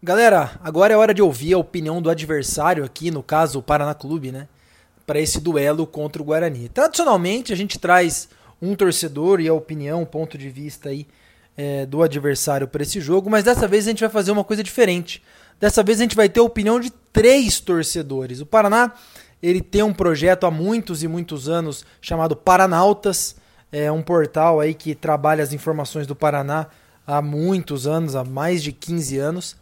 Galera, 0.01 0.51
agora 0.63 0.93
é 0.93 0.97
hora 0.97 1.15
de 1.15 1.21
ouvir 1.23 1.55
a 1.55 1.57
opinião 1.57 1.99
do 1.99 2.11
adversário 2.11 2.85
aqui, 2.85 3.09
no 3.09 3.23
caso 3.23 3.57
o 3.57 3.63
Paraná 3.63 3.95
Clube, 3.95 4.31
né? 4.31 4.47
Para 5.07 5.19
esse 5.19 5.41
duelo 5.41 5.87
contra 5.87 6.21
o 6.21 6.25
Guarani. 6.25 6.69
Tradicionalmente 6.69 7.51
a 7.51 7.55
gente 7.55 7.79
traz 7.79 8.29
um 8.61 8.75
torcedor 8.75 9.39
e 9.39 9.47
a 9.47 9.53
opinião, 9.53 10.03
o 10.03 10.05
ponto 10.05 10.37
de 10.37 10.49
vista 10.49 10.89
aí 10.89 11.07
é, 11.55 11.85
do 11.85 12.01
adversário 12.01 12.67
para 12.67 12.83
esse 12.83 12.99
jogo, 12.99 13.29
mas 13.29 13.43
dessa 13.43 13.67
vez 13.67 13.85
a 13.85 13.89
gente 13.91 14.01
vai 14.01 14.09
fazer 14.09 14.31
uma 14.31 14.43
coisa 14.43 14.63
diferente. 14.63 15.21
Dessa 15.59 15.83
vez 15.83 15.99
a 15.99 16.03
gente 16.03 16.15
vai 16.15 16.27
ter 16.27 16.39
a 16.39 16.43
opinião 16.43 16.79
de 16.79 16.89
três 17.11 17.59
torcedores. 17.59 18.41
O 18.41 18.45
Paraná 18.45 18.93
ele 19.41 19.61
tem 19.61 19.83
um 19.83 19.93
projeto 19.93 20.45
há 20.45 20.51
muitos 20.51 21.03
e 21.03 21.07
muitos 21.07 21.49
anos 21.49 21.85
chamado 22.01 22.35
Paranautas, 22.35 23.35
é 23.71 23.91
um 23.91 24.01
portal 24.01 24.59
aí 24.59 24.73
que 24.73 24.93
trabalha 24.93 25.43
as 25.43 25.51
informações 25.51 26.05
do 26.05 26.15
Paraná 26.15 26.67
há 27.07 27.21
muitos 27.21 27.87
anos, 27.87 28.15
há 28.15 28.23
mais 28.23 28.61
de 28.61 28.71
15 28.71 29.17
anos. 29.17 29.55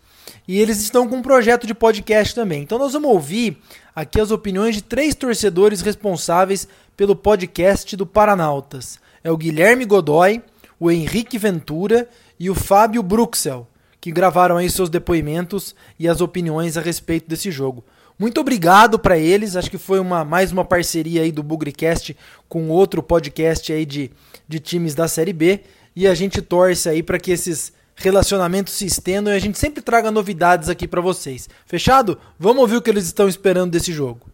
E 0.48 0.60
eles 0.60 0.82
estão 0.82 1.08
com 1.08 1.16
um 1.16 1.22
projeto 1.22 1.66
de 1.66 1.74
podcast 1.74 2.36
também. 2.36 2.62
Então 2.62 2.78
nós 2.78 2.94
vamos 2.94 3.10
ouvir 3.10 3.58
aqui 3.96 4.20
as 4.20 4.30
opiniões 4.30 4.76
de 4.76 4.84
três 4.84 5.16
torcedores 5.16 5.82
responsáveis 5.82 6.68
pelo 6.96 7.16
podcast 7.16 7.96
do 7.96 8.06
Paranautas. 8.06 9.00
É 9.24 9.32
o 9.32 9.38
Guilherme 9.38 9.86
Godoy, 9.86 10.44
o 10.82 10.90
Henrique 10.90 11.38
Ventura 11.38 12.10
e 12.40 12.50
o 12.50 12.56
Fábio 12.56 13.04
Bruxel, 13.04 13.68
que 14.02 14.12
gravaram 14.12 14.58
aí 14.58 14.68
seus 14.68 14.90
depoimentos 14.90 15.76
e 16.00 16.08
as 16.08 16.22
opiniões 16.22 16.76
a 16.76 16.82
respeito 16.82 17.30
desse 17.30 17.52
jogo. 17.52 17.86
Muito 18.18 18.42
obrigado 18.42 18.98
para 18.98 19.16
eles, 19.16 19.56
acho 19.56 19.70
que 19.70 19.78
foi 19.78 20.00
uma, 20.00 20.26
mais 20.26 20.52
uma 20.52 20.66
parceria 20.66 21.22
aí 21.22 21.32
do 21.32 21.44
Bugrecast 21.44 22.18
com 22.50 22.68
outro 22.70 23.04
podcast 23.04 23.72
aí 23.72 23.86
de, 23.86 24.10
de 24.48 24.60
times 24.60 24.96
da 24.96 25.08
Série 25.08 25.34
B 25.34 25.60
e 25.96 26.08
a 26.08 26.16
gente 26.16 26.42
torce 26.42 26.90
aí 26.90 27.04
para 27.04 27.20
que 27.20 27.30
esses 27.30 27.72
relacionamentos 27.96 28.74
se 28.74 28.88
estendam 28.88 29.32
e 29.32 29.36
a 29.36 29.40
gente 29.40 29.60
sempre 29.60 29.84
traga 29.84 30.10
novidades 30.10 30.68
aqui 30.68 30.88
para 30.88 31.00
vocês. 31.00 31.48
Fechado? 31.64 32.18
Vamos 32.40 32.60
ouvir 32.60 32.78
o 32.78 32.82
que 32.82 32.90
eles 32.90 33.06
estão 33.06 33.30
esperando 33.30 33.70
desse 33.70 33.94
jogo. 33.94 34.31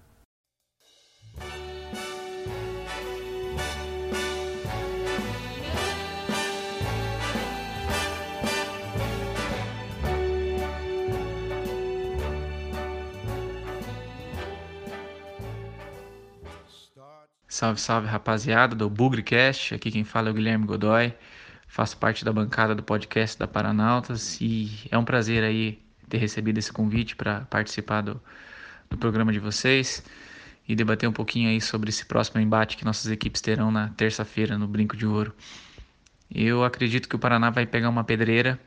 Salve, 17.58 17.82
salve 17.82 18.08
rapaziada 18.08 18.76
do 18.76 18.88
Bugrecast. 18.88 19.74
Aqui 19.74 19.90
quem 19.90 20.04
fala 20.04 20.28
é 20.28 20.32
o 20.32 20.34
Guilherme 20.36 20.68
Godoy 20.68 21.12
faço 21.68 21.98
parte 21.98 22.24
da 22.24 22.32
bancada 22.32 22.76
do 22.76 22.84
podcast 22.84 23.36
da 23.36 23.48
Paranautas 23.48 24.40
e 24.40 24.70
é 24.92 24.96
um 24.96 25.04
prazer 25.04 25.44
aí 25.44 25.80
ter 26.08 26.20
recebido 26.20 26.60
esse 26.60 26.72
convite 26.72 27.16
para 27.16 27.42
participar 27.50 28.02
do, 28.02 28.22
do 28.92 28.96
programa 28.96 29.34
de 29.34 29.40
vocês 29.40 30.04
e 30.70 30.76
debater 30.76 31.10
um 31.10 31.12
pouquinho 31.12 31.50
aí 31.50 31.60
sobre 31.60 31.90
esse 31.90 32.06
próximo 32.06 32.40
embate 32.40 32.78
que 32.78 32.86
nossas 32.86 33.10
equipes 33.10 33.42
terão 33.42 33.72
na 33.72 33.90
terça-feira 33.90 34.56
no 34.56 34.68
Brinco 34.68 34.96
de 34.96 35.08
Ouro. 35.08 35.34
Eu 36.30 36.64
acredito 36.64 37.10
que 37.10 37.16
o 37.16 37.20
Paraná 37.20 37.50
vai 37.50 37.66
pegar 37.66 37.90
uma 37.90 38.04
pedreira. 38.04 38.60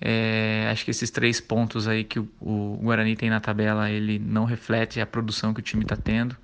É, 0.00 0.68
acho 0.70 0.84
que 0.84 0.92
esses 0.92 1.10
três 1.10 1.40
pontos 1.40 1.88
aí 1.88 2.04
que 2.04 2.20
o, 2.20 2.28
o, 2.40 2.78
Guarani 2.84 3.16
tem 3.16 3.28
na 3.28 3.40
tabela, 3.40 3.90
ele 3.90 4.20
não 4.20 4.44
reflete 4.44 5.00
a 5.00 5.06
produção 5.06 5.52
que 5.52 5.58
o 5.58 5.62
time 5.62 5.82
está 5.82 5.96
tendo. 5.96 6.36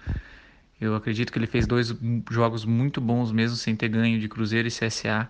Eu 0.80 0.94
acredito 0.94 1.32
que 1.32 1.38
ele 1.38 1.47
fez 1.47 1.66
dois 1.66 1.94
jogos 2.30 2.64
muito 2.64 3.00
bons 3.00 3.32
mesmo 3.32 3.56
sem 3.56 3.75
ter 3.75 3.88
ganho 3.88 4.18
de 4.20 4.28
Cruzeiro 4.28 4.68
e 4.68 4.70
CSA. 4.70 5.28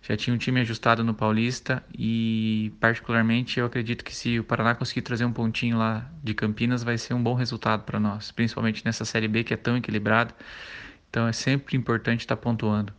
Já 0.00 0.16
tinha 0.16 0.32
um 0.32 0.38
time 0.38 0.60
ajustado 0.60 1.02
no 1.02 1.12
Paulista 1.12 1.82
e 1.92 2.72
particularmente 2.80 3.58
eu 3.58 3.66
acredito 3.66 4.04
que 4.04 4.14
se 4.14 4.38
o 4.38 4.44
Paraná 4.44 4.74
conseguir 4.74 5.02
trazer 5.02 5.24
um 5.24 5.32
pontinho 5.32 5.76
lá 5.76 6.08
de 6.22 6.34
Campinas 6.34 6.82
vai 6.82 6.96
ser 6.96 7.14
um 7.14 7.22
bom 7.22 7.34
resultado 7.34 7.82
para 7.82 7.98
nós, 7.98 8.30
principalmente 8.30 8.84
nessa 8.84 9.04
série 9.04 9.28
B 9.28 9.44
que 9.44 9.52
é 9.52 9.56
tão 9.56 9.76
equilibrada. 9.76 10.34
Então 11.10 11.26
é 11.26 11.32
sempre 11.32 11.76
importante 11.76 12.20
estar 12.20 12.36
tá 12.36 12.42
pontuando. 12.42 12.92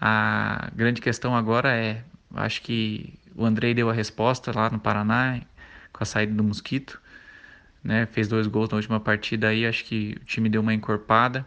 A 0.00 0.70
grande 0.74 1.00
questão 1.00 1.34
agora 1.34 1.74
é, 1.74 2.04
acho 2.34 2.62
que 2.62 3.14
o 3.34 3.44
Andrei 3.44 3.74
deu 3.74 3.90
a 3.90 3.92
resposta 3.92 4.52
lá 4.54 4.70
no 4.70 4.78
Paraná 4.78 5.40
com 5.92 6.02
a 6.02 6.06
saída 6.06 6.32
do 6.34 6.44
Mosquito, 6.44 7.00
né? 7.82 8.06
Fez 8.06 8.28
dois 8.28 8.46
gols 8.46 8.68
na 8.70 8.76
última 8.76 9.00
partida 9.00 9.48
aí, 9.48 9.66
acho 9.66 9.84
que 9.84 10.16
o 10.20 10.24
time 10.24 10.48
deu 10.48 10.60
uma 10.60 10.74
encorpada. 10.74 11.46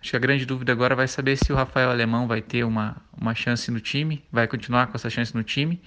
Acho 0.00 0.10
que 0.10 0.16
a 0.16 0.20
grande 0.20 0.44
dúvida 0.44 0.72
agora 0.72 0.96
vai 0.96 1.06
saber 1.06 1.36
se 1.36 1.52
o 1.52 1.56
Rafael 1.56 1.90
Alemão 1.90 2.26
vai 2.26 2.42
ter 2.42 2.64
uma, 2.64 2.96
uma 3.16 3.34
chance 3.34 3.70
no 3.70 3.80
time, 3.80 4.24
vai 4.32 4.48
continuar 4.48 4.88
com 4.88 4.96
essa 4.96 5.08
chance 5.08 5.34
no 5.34 5.44
time, 5.44 5.80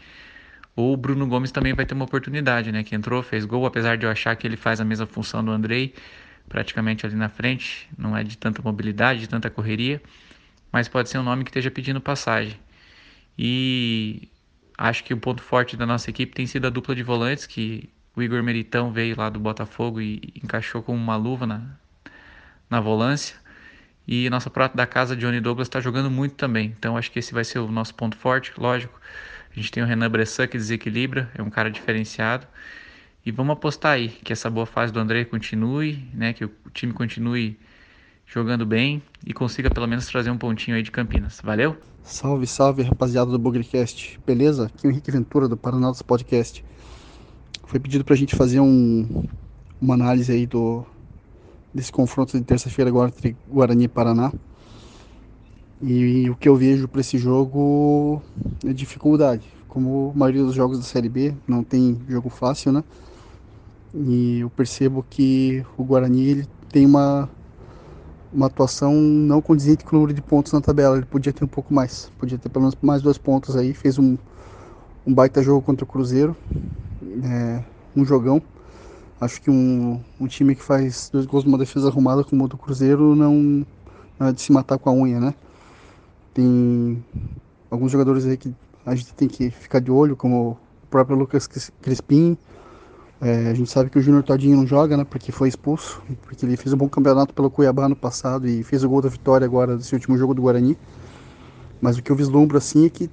ou 0.76 0.94
o 0.94 0.98
Bruno 0.98 1.28
Gomes 1.28 1.52
também 1.52 1.74
vai 1.74 1.86
ter 1.86 1.94
uma 1.94 2.06
oportunidade, 2.06 2.72
né? 2.72 2.84
Que 2.84 2.96
entrou, 2.96 3.22
fez 3.22 3.46
gol, 3.46 3.66
apesar 3.66 3.98
de 3.98 4.06
eu 4.06 4.10
achar 4.10 4.36
que 4.36 4.48
ele 4.48 4.58
faz 4.58 4.80
a 4.80 4.86
mesma 4.86 5.06
função 5.06 5.44
do 5.44 5.52
Andrei, 5.52 5.94
praticamente 6.48 7.06
ali 7.06 7.16
na 7.16 7.30
frente, 7.30 7.90
não 7.98 8.16
é 8.16 8.24
de 8.24 8.38
tanta 8.38 8.62
mobilidade, 8.62 9.22
de 9.22 9.28
tanta 9.30 9.50
correria, 9.50 10.02
mas 10.72 10.88
pode 10.88 11.10
ser 11.10 11.18
um 11.18 11.24
nome 11.24 11.44
que 11.44 11.50
esteja 11.50 11.72
pedindo 11.72 12.00
passagem. 12.02 12.58
E 13.38 14.30
acho 14.78 15.04
que 15.04 15.14
o 15.14 15.18
ponto 15.18 15.42
forte 15.42 15.76
da 15.78 15.86
nossa 15.86 16.10
equipe 16.10 16.34
tem 16.34 16.46
sido 16.48 16.68
a 16.68 16.70
dupla 16.70 16.96
de 16.96 17.04
volantes, 17.04 17.46
que 17.46 17.90
o 18.16 18.24
Igor 18.24 18.42
Meritão 18.42 18.92
veio 18.92 19.16
lá 19.18 19.30
do 19.30 19.40
Botafogo 19.40 20.00
e 20.00 20.34
encaixou 20.42 20.82
com 20.82 20.96
uma 20.96 21.16
luva 21.16 21.46
na, 21.46 21.62
na 22.70 22.80
volância. 22.80 23.36
E 24.08 24.30
nossa 24.30 24.50
prata 24.50 24.78
da 24.78 24.86
casa, 24.86 25.16
Johnny 25.16 25.42
Douglas, 25.42 25.68
está 25.68 25.80
jogando 25.80 26.10
muito 26.10 26.36
também. 26.36 26.76
Então 26.78 26.96
acho 26.96 27.12
que 27.12 27.20
esse 27.20 27.34
vai 27.34 27.44
ser 27.44 27.60
o 27.60 27.72
nosso 27.72 27.94
ponto 27.96 28.16
forte, 28.16 28.54
lógico. 28.58 29.00
A 29.52 29.60
gente 29.60 29.72
tem 29.72 29.82
o 29.82 29.86
Renan 29.86 30.10
Bressan 30.10 30.48
que 30.48 30.58
desequilibra, 30.58 31.30
é 31.36 31.42
um 31.42 31.50
cara 31.50 31.72
diferenciado. 31.72 32.48
E 33.26 33.32
vamos 33.32 33.54
apostar 33.54 33.94
aí 33.94 34.10
que 34.10 34.32
essa 34.32 34.50
boa 34.50 34.68
fase 34.68 34.94
do 34.94 35.00
André 35.00 35.26
continue, 35.26 36.08
né? 36.14 36.32
Que 36.34 36.46
o 36.46 36.52
time 36.74 36.94
continue 36.94 37.58
jogando 38.28 38.66
bem 38.66 39.02
e 39.26 39.34
consiga 39.34 39.70
pelo 39.70 39.88
menos 39.88 40.06
trazer 40.08 40.30
um 40.30 40.38
pontinho 40.38 40.78
aí 40.78 40.84
de 40.84 40.92
Campinas. 40.92 41.42
Valeu? 41.44 41.76
Salve, 42.04 42.46
salve, 42.46 42.84
rapaziada 42.84 43.32
do 43.32 43.40
Bugrecast. 43.40 44.20
Beleza? 44.26 44.68
Aqui 44.68 44.86
é 44.86 44.90
o 44.90 44.92
Henrique 44.92 45.10
Ventura 45.10 45.48
do 45.48 45.58
Paranautas 45.58 46.04
Podcast. 46.04 46.64
Foi 47.66 47.80
pedido 47.80 48.06
pra 48.06 48.16
gente 48.16 48.36
fazer 48.36 48.60
um, 48.60 49.24
uma 49.82 49.96
análise 49.96 50.32
aí 50.32 50.46
do 50.46 50.86
desse 51.74 51.92
confronto 51.92 52.38
de 52.38 52.44
terça-feira 52.44 52.90
agora 52.90 53.10
entre 53.10 53.36
Guarani 53.50 53.84
e 53.84 53.88
Paraná. 53.88 54.32
E 55.82 56.30
o 56.30 56.36
que 56.36 56.48
eu 56.48 56.56
vejo 56.56 56.88
para 56.88 57.02
esse 57.02 57.18
jogo 57.18 58.22
é 58.66 58.72
dificuldade. 58.72 59.46
Como 59.68 60.14
a 60.16 60.18
maioria 60.18 60.44
dos 60.44 60.56
jogos 60.56 60.78
da 60.78 60.86
Série 60.86 61.10
B, 61.10 61.34
não 61.46 61.64
tem 61.64 62.00
jogo 62.08 62.30
fácil, 62.30 62.72
né? 62.72 62.82
E 63.94 64.40
eu 64.40 64.50
percebo 64.50 65.06
que 65.10 65.66
o 65.78 65.84
Guarani 65.84 66.30
ele 66.30 66.48
tem 66.70 66.86
uma, 66.86 67.30
uma 68.32 68.46
atuação 68.46 68.94
não 68.94 69.42
condizente 69.42 69.84
com 69.84 69.96
o 69.96 70.00
número 70.00 70.14
de 70.14 70.22
pontos 70.22 70.54
na 70.54 70.62
tabela. 70.62 70.96
Ele 70.96 71.06
podia 71.06 71.34
ter 71.34 71.44
um 71.44 71.48
pouco 71.48 71.74
mais. 71.74 72.10
Podia 72.18 72.38
ter 72.38 72.48
pelo 72.48 72.64
menos 72.64 72.78
mais 72.82 73.02
dois 73.02 73.18
pontos 73.18 73.56
aí. 73.58 73.74
Fez 73.74 74.00
um, 74.00 74.18
um 75.06 75.14
baita 75.14 75.44
jogo 75.44 75.62
contra 75.62 75.84
o 75.84 75.88
Cruzeiro. 75.88 76.36
É, 77.26 77.64
um 77.96 78.06
jogão. 78.06 78.42
Acho 79.20 79.42
que 79.42 79.50
um, 79.50 80.00
um 80.20 80.28
time 80.28 80.54
que 80.56 80.62
faz 80.62 81.10
dois 81.12 81.26
gols 81.26 81.44
numa 81.44 81.58
defesa 81.58 81.88
arrumada 81.88 82.24
como 82.24 82.44
o 82.44 82.48
do 82.48 82.58
Cruzeiro 82.58 83.16
não, 83.16 83.66
não 84.20 84.28
é 84.28 84.32
de 84.32 84.42
se 84.42 84.52
matar 84.52 84.78
com 84.78 84.90
a 84.90 84.94
unha, 84.94 85.20
né? 85.20 85.34
Tem 86.34 87.04
alguns 87.72 87.92
jogadores 87.92 88.26
aí 88.26 88.38
que 88.38 88.54
a 88.86 88.94
gente 88.94 89.14
tem 89.16 89.28
que 89.28 89.50
ficar 89.50 89.80
de 89.80 89.90
olho, 89.90 90.16
como 90.16 90.52
o 90.52 90.58
próprio 90.90 91.18
Lucas 91.18 91.48
Crispim. 91.82 92.38
É, 93.20 93.50
a 93.50 93.54
gente 93.54 93.72
sabe 93.72 93.90
que 93.90 93.98
o 93.98 94.02
Júnior 94.02 94.22
Todinho 94.22 94.58
não 94.58 94.68
joga, 94.68 94.96
né? 94.96 95.04
Porque 95.04 95.32
foi 95.32 95.48
expulso, 95.48 96.04
porque 96.22 96.46
ele 96.46 96.58
fez 96.58 96.74
um 96.74 96.78
bom 96.78 96.90
campeonato 96.90 97.34
pelo 97.34 97.50
Cuiabá 97.50 97.90
no 97.90 97.96
passado 97.96 98.48
e 98.48 98.62
fez 98.62 98.84
o 98.84 98.90
gol 98.90 99.02
da 99.02 99.10
vitória 99.10 99.46
agora 99.46 99.78
desse 99.78 99.96
último 99.96 100.18
jogo 100.18 100.36
do 100.36 100.42
Guarani. 100.42 100.78
Mas 101.82 101.98
o 101.98 102.04
que 102.04 102.12
eu 102.12 102.16
vislumbro 102.16 102.58
assim 102.58 102.86
é 102.86 102.90
que 102.90 103.10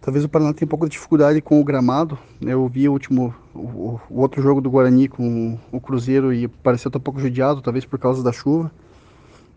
Talvez 0.00 0.24
o 0.24 0.28
Paraná 0.28 0.52
tenha 0.52 0.66
um 0.66 0.68
pouco 0.68 0.86
de 0.86 0.92
dificuldade 0.92 1.40
com 1.40 1.60
o 1.60 1.64
gramado. 1.64 2.16
Eu 2.40 2.68
vi 2.68 2.88
o 2.88 2.92
último, 2.92 3.34
o, 3.54 3.98
o 4.08 4.20
outro 4.20 4.40
jogo 4.40 4.60
do 4.60 4.70
Guarani 4.70 5.08
com 5.08 5.58
o 5.72 5.80
Cruzeiro 5.80 6.32
e 6.32 6.46
pareceu 6.46 6.88
estar 6.88 6.98
um 6.98 7.02
pouco 7.02 7.20
judiado, 7.20 7.60
talvez 7.60 7.84
por 7.84 7.98
causa 7.98 8.22
da 8.22 8.32
chuva. 8.32 8.70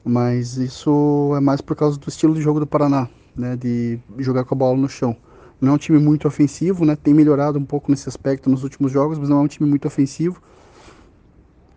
Mas 0.04 0.58
isso 0.58 1.32
é 1.38 1.40
mais 1.40 1.62
por 1.62 1.76
causa 1.76 1.98
do 2.00 2.10
estilo 2.10 2.34
de 2.34 2.42
jogo 2.42 2.60
do 2.60 2.66
Paraná, 2.66 3.08
né, 3.36 3.56
de 3.56 4.00
jogar 4.18 4.44
com 4.44 4.56
a 4.56 4.58
bola 4.58 4.76
no 4.76 4.90
chão. 4.90 5.16
Não 5.60 5.74
é 5.74 5.76
um 5.76 5.78
time 5.78 6.00
muito 6.00 6.28
ofensivo, 6.28 6.86
né, 6.86 6.96
tem 6.96 7.14
melhorado 7.14 7.60
um 7.60 7.66
pouco 7.66 7.92
nesse 7.92 8.10
aspecto 8.10 8.50
nos 8.50 8.64
últimos 8.64 8.92
jogos, 8.92 9.20
mas 9.20 9.30
não 9.30 9.38
é 9.38 9.42
um 9.42 9.48
time 9.48 9.70
muito 9.70 9.88
ofensivo. 9.88 10.42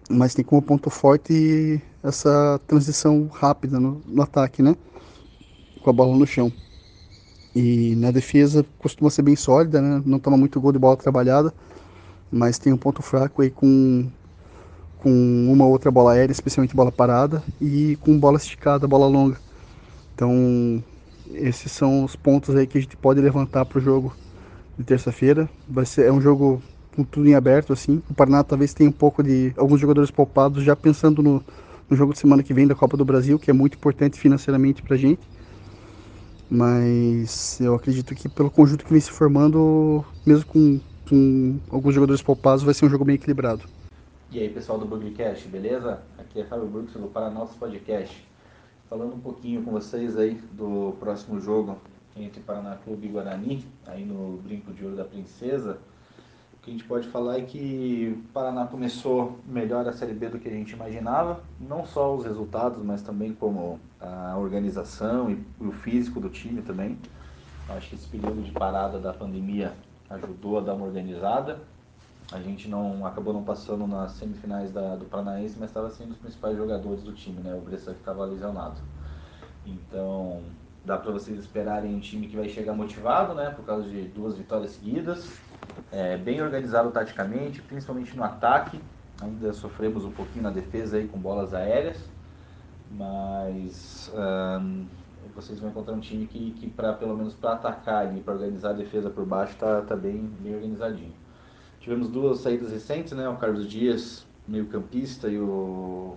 Mas 0.08 0.34
tem 0.34 0.44
como 0.44 0.62
ponto 0.62 0.88
forte 0.88 1.82
essa 2.02 2.58
transição 2.66 3.28
rápida 3.30 3.78
no, 3.78 4.00
no 4.06 4.22
ataque, 4.22 4.62
né, 4.62 4.74
com 5.82 5.90
a 5.90 5.92
bola 5.92 6.16
no 6.16 6.26
chão. 6.26 6.50
E 7.54 7.94
na 7.96 8.10
defesa 8.10 8.66
costuma 8.78 9.10
ser 9.10 9.22
bem 9.22 9.36
sólida, 9.36 9.80
né? 9.80 10.02
Não 10.04 10.18
toma 10.18 10.36
muito 10.36 10.60
gol 10.60 10.72
de 10.72 10.78
bola 10.78 10.96
trabalhada, 10.96 11.54
mas 12.30 12.58
tem 12.58 12.72
um 12.72 12.76
ponto 12.76 13.00
fraco 13.00 13.42
aí 13.42 13.50
com, 13.50 14.06
com 14.98 15.48
uma 15.52 15.64
outra 15.64 15.90
bola 15.90 16.12
aérea, 16.12 16.32
especialmente 16.32 16.74
bola 16.74 16.90
parada, 16.90 17.42
e 17.60 17.96
com 18.00 18.18
bola 18.18 18.38
esticada, 18.38 18.88
bola 18.88 19.06
longa. 19.06 19.36
Então, 20.14 20.82
esses 21.32 21.70
são 21.70 22.04
os 22.04 22.16
pontos 22.16 22.56
aí 22.56 22.66
que 22.66 22.76
a 22.76 22.80
gente 22.80 22.96
pode 22.96 23.20
levantar 23.20 23.64
para 23.64 23.78
o 23.78 23.80
jogo 23.80 24.12
de 24.76 24.84
terça-feira. 24.84 25.48
Vai 25.68 25.86
ser 25.86 26.06
é 26.06 26.12
um 26.12 26.20
jogo 26.20 26.60
com 26.96 27.04
tudo 27.04 27.28
em 27.28 27.34
aberto 27.36 27.72
assim. 27.72 28.02
O 28.10 28.14
Paraná 28.14 28.42
talvez 28.42 28.74
tenha 28.74 28.90
um 28.90 28.92
pouco 28.92 29.22
de 29.22 29.52
alguns 29.56 29.80
jogadores 29.80 30.10
poupados 30.10 30.64
já 30.64 30.74
pensando 30.74 31.22
no, 31.22 31.42
no 31.88 31.96
jogo 31.96 32.12
de 32.12 32.18
semana 32.18 32.42
que 32.42 32.52
vem 32.52 32.66
da 32.66 32.74
Copa 32.74 32.96
do 32.96 33.04
Brasil, 33.04 33.38
que 33.38 33.50
é 33.50 33.54
muito 33.54 33.76
importante 33.76 34.18
financeiramente 34.18 34.82
para 34.82 34.94
a 34.94 34.98
gente 34.98 35.20
mas 36.50 37.60
eu 37.60 37.74
acredito 37.74 38.14
que 38.14 38.28
pelo 38.28 38.50
conjunto 38.50 38.84
que 38.84 38.92
vem 38.92 39.00
se 39.00 39.10
formando, 39.10 40.04
mesmo 40.24 40.46
com, 40.46 40.80
com 41.08 41.58
alguns 41.70 41.94
jogadores 41.94 42.22
poupados, 42.22 42.62
vai 42.62 42.74
ser 42.74 42.86
um 42.86 42.90
jogo 42.90 43.04
bem 43.04 43.16
equilibrado. 43.16 43.64
E 44.30 44.40
aí 44.40 44.48
pessoal 44.48 44.78
do 44.78 44.86
Bugcast, 44.86 45.46
beleza? 45.48 46.02
Aqui 46.18 46.40
é 46.40 46.44
Fábio 46.44 46.66
Brooks 46.66 46.94
do 46.94 47.08
Paranaus 47.08 47.50
Podcast. 47.52 48.26
Falando 48.88 49.14
um 49.14 49.20
pouquinho 49.20 49.62
com 49.62 49.70
vocês 49.70 50.16
aí 50.16 50.34
do 50.52 50.94
próximo 50.98 51.40
jogo 51.40 51.78
entre 52.16 52.40
Paraná 52.40 52.76
Clube 52.76 53.06
e 53.06 53.10
Guarani, 53.10 53.66
aí 53.86 54.04
no 54.04 54.36
Brinco 54.38 54.72
de 54.72 54.84
Ouro 54.84 54.96
da 54.96 55.04
Princesa 55.04 55.78
que 56.64 56.70
a 56.70 56.72
gente 56.72 56.84
pode 56.84 57.06
falar 57.08 57.38
é 57.38 57.42
que 57.42 58.16
o 58.18 58.32
Paraná 58.32 58.66
começou 58.66 59.38
melhor 59.46 59.86
a 59.86 59.92
Série 59.92 60.14
B 60.14 60.30
do 60.30 60.38
que 60.38 60.48
a 60.48 60.50
gente 60.50 60.72
imaginava, 60.72 61.40
não 61.60 61.84
só 61.84 62.14
os 62.14 62.24
resultados, 62.24 62.82
mas 62.82 63.02
também 63.02 63.34
como 63.34 63.78
a 64.00 64.34
organização 64.38 65.30
e 65.30 65.44
o 65.60 65.70
físico 65.70 66.18
do 66.18 66.30
time 66.30 66.62
também. 66.62 66.98
Acho 67.68 67.90
que 67.90 67.94
esse 67.96 68.08
período 68.08 68.42
de 68.42 68.50
parada 68.50 68.98
da 68.98 69.12
pandemia 69.12 69.74
ajudou 70.08 70.56
a 70.56 70.60
dar 70.62 70.74
uma 70.74 70.86
organizada. 70.86 71.60
A 72.32 72.40
gente 72.40 72.66
não 72.66 73.06
acabou 73.06 73.34
não 73.34 73.44
passando 73.44 73.86
nas 73.86 74.12
semifinais 74.12 74.72
da, 74.72 74.96
do 74.96 75.04
Paranaense, 75.04 75.56
mas 75.60 75.68
estava 75.68 75.90
sendo 75.90 76.12
os 76.12 76.18
principais 76.18 76.56
jogadores 76.56 77.02
do 77.02 77.12
time, 77.12 77.42
né? 77.42 77.54
O 77.54 77.60
Bressan 77.60 77.92
que 77.92 77.98
estava 77.98 78.24
lesionado. 78.24 78.80
Então, 79.66 80.40
dá 80.82 80.96
para 80.96 81.12
vocês 81.12 81.38
esperarem 81.38 81.94
um 81.94 82.00
time 82.00 82.26
que 82.26 82.36
vai 82.36 82.48
chegar 82.48 82.72
motivado, 82.72 83.34
né? 83.34 83.50
Por 83.50 83.66
causa 83.66 83.86
de 83.86 84.02
duas 84.08 84.36
vitórias 84.36 84.70
seguidas 84.70 85.43
é, 85.92 86.16
bem 86.16 86.42
organizado 86.42 86.90
taticamente, 86.90 87.62
principalmente 87.62 88.16
no 88.16 88.24
ataque. 88.24 88.80
Ainda 89.22 89.52
sofremos 89.52 90.04
um 90.04 90.10
pouquinho 90.10 90.42
na 90.42 90.50
defesa 90.50 90.96
aí 90.96 91.06
com 91.06 91.18
bolas 91.18 91.54
aéreas, 91.54 91.98
mas 92.90 94.10
vocês 95.34 95.58
vão 95.58 95.70
encontrar 95.70 95.94
um 95.94 96.00
time 96.00 96.26
que, 96.26 96.52
que 96.52 96.70
para 96.70 96.92
pelo 96.92 97.16
menos 97.16 97.34
para 97.34 97.52
atacar 97.52 98.16
e 98.16 98.20
para 98.20 98.34
organizar 98.34 98.70
a 98.70 98.72
defesa 98.72 99.10
por 99.10 99.24
baixo 99.26 99.56
tá, 99.56 99.82
tá 99.82 99.96
bem, 99.96 100.30
bem 100.40 100.54
organizadinho. 100.54 101.12
Tivemos 101.80 102.08
duas 102.08 102.38
saídas 102.38 102.70
recentes, 102.70 103.12
né? 103.12 103.28
O 103.28 103.36
Carlos 103.36 103.68
Dias, 103.68 104.26
meio 104.48 104.66
campista, 104.66 105.28
e 105.28 105.38
o 105.38 106.16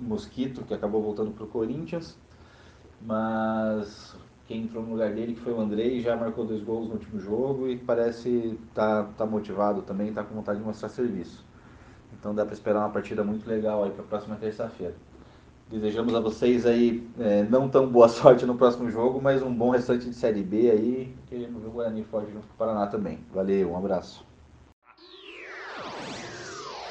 Mosquito, 0.00 0.62
que 0.62 0.74
acabou 0.74 1.02
voltando 1.02 1.30
para 1.30 1.44
o 1.44 1.46
Corinthians. 1.46 2.16
Mas 3.00 4.16
quem 4.46 4.62
entrou 4.62 4.82
no 4.82 4.90
lugar 4.90 5.12
dele, 5.12 5.34
que 5.34 5.40
foi 5.40 5.52
o 5.52 5.60
Andrei, 5.60 6.00
já 6.00 6.16
marcou 6.16 6.44
dois 6.44 6.62
gols 6.62 6.88
no 6.88 6.94
último 6.94 7.18
jogo 7.18 7.68
e 7.68 7.76
parece 7.76 8.58
tá, 8.74 9.04
tá 9.16 9.24
motivado 9.24 9.82
também, 9.82 10.12
tá 10.12 10.22
com 10.22 10.34
vontade 10.34 10.58
de 10.58 10.64
mostrar 10.64 10.88
serviço. 10.88 11.44
Então 12.12 12.34
dá 12.34 12.44
para 12.44 12.54
esperar 12.54 12.80
uma 12.80 12.90
partida 12.90 13.24
muito 13.24 13.48
legal 13.48 13.84
aí 13.84 13.90
para 13.90 14.02
a 14.02 14.06
próxima 14.06 14.36
terça-feira. 14.36 14.94
Desejamos 15.70 16.14
a 16.14 16.20
vocês 16.20 16.66
aí 16.66 17.08
é, 17.18 17.42
não 17.44 17.68
tão 17.68 17.88
boa 17.88 18.08
sorte 18.08 18.44
no 18.44 18.54
próximo 18.54 18.90
jogo, 18.90 19.20
mas 19.20 19.42
um 19.42 19.52
bom 19.52 19.70
restante 19.70 20.08
de 20.08 20.14
Série 20.14 20.42
B 20.42 20.70
aí. 20.70 21.16
Queremos 21.26 21.62
ver 21.62 21.68
o 21.68 21.72
Guarani 21.72 22.04
forte 22.04 22.30
junto 22.30 22.46
com 22.46 22.54
o 22.54 22.56
Paraná 22.56 22.86
também. 22.86 23.20
Valeu, 23.32 23.72
um 23.72 23.76
abraço. 23.76 24.24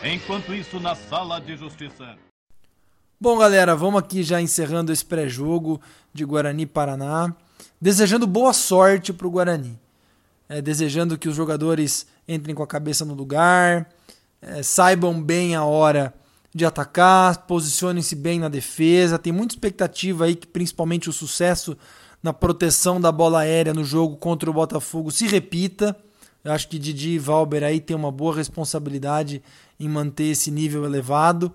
Enquanto 0.04 0.54
isso, 0.54 0.80
na 0.80 0.96
sala 0.96 1.40
de 1.40 1.56
justiça. 1.56 2.18
Bom, 3.22 3.38
galera, 3.38 3.74
vamos 3.74 4.02
aqui 4.02 4.22
já 4.22 4.42
encerrando 4.42 4.92
esse 4.92 5.06
pré-jogo 5.06 5.80
de 6.12 6.26
Guarani 6.26 6.66
Paraná. 6.66 7.34
Desejando 7.80 8.26
boa 8.26 8.54
sorte 8.54 9.12
para 9.12 9.28
o 9.28 9.32
Guarani. 9.32 9.80
É, 10.48 10.62
desejando 10.62 11.18
que 11.18 11.30
os 11.30 11.36
jogadores 11.36 12.06
entrem 12.28 12.54
com 12.54 12.64
a 12.64 12.68
cabeça 12.68 13.04
no 13.04 13.14
lugar, 13.14 13.90
é, 14.42 14.62
saibam 14.62 15.22
bem 15.22 15.56
a 15.56 15.64
hora 15.64 16.14
de 16.54 16.66
atacar, 16.66 17.46
posicionem-se 17.48 18.16
bem 18.16 18.40
na 18.40 18.50
defesa. 18.50 19.18
Tem 19.18 19.34
muita 19.34 19.56
expectativa 19.56 20.26
aí 20.26 20.36
que 20.36 20.46
principalmente 20.46 21.10
o 21.10 21.14
sucesso 21.14 21.76
na 22.22 22.32
proteção 22.32 23.02
da 23.02 23.12
bola 23.12 23.40
aérea 23.40 23.74
no 23.74 23.84
jogo 23.84 24.16
contra 24.16 24.50
o 24.50 24.54
Botafogo 24.54 25.12
se 25.12 25.28
repita. 25.28 25.96
Eu 26.44 26.52
acho 26.52 26.68
que 26.68 26.78
Didi 26.78 27.12
e 27.12 27.20
Valber 27.20 27.64
aí 27.64 27.80
tem 27.80 27.96
uma 27.96 28.12
boa 28.12 28.36
responsabilidade 28.36 29.42
em 29.80 29.90
manter 29.90 30.26
esse 30.26 30.52
nível 30.52 30.86
elevado. 30.86 31.52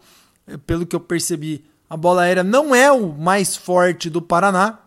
Pelo 0.66 0.86
que 0.86 0.96
eu 0.96 1.00
percebi, 1.00 1.64
a 1.88 1.96
bola 1.96 2.22
aérea 2.22 2.42
não 2.42 2.74
é 2.74 2.90
o 2.90 3.12
mais 3.12 3.56
forte 3.56 4.10
do 4.10 4.20
Paraná, 4.20 4.78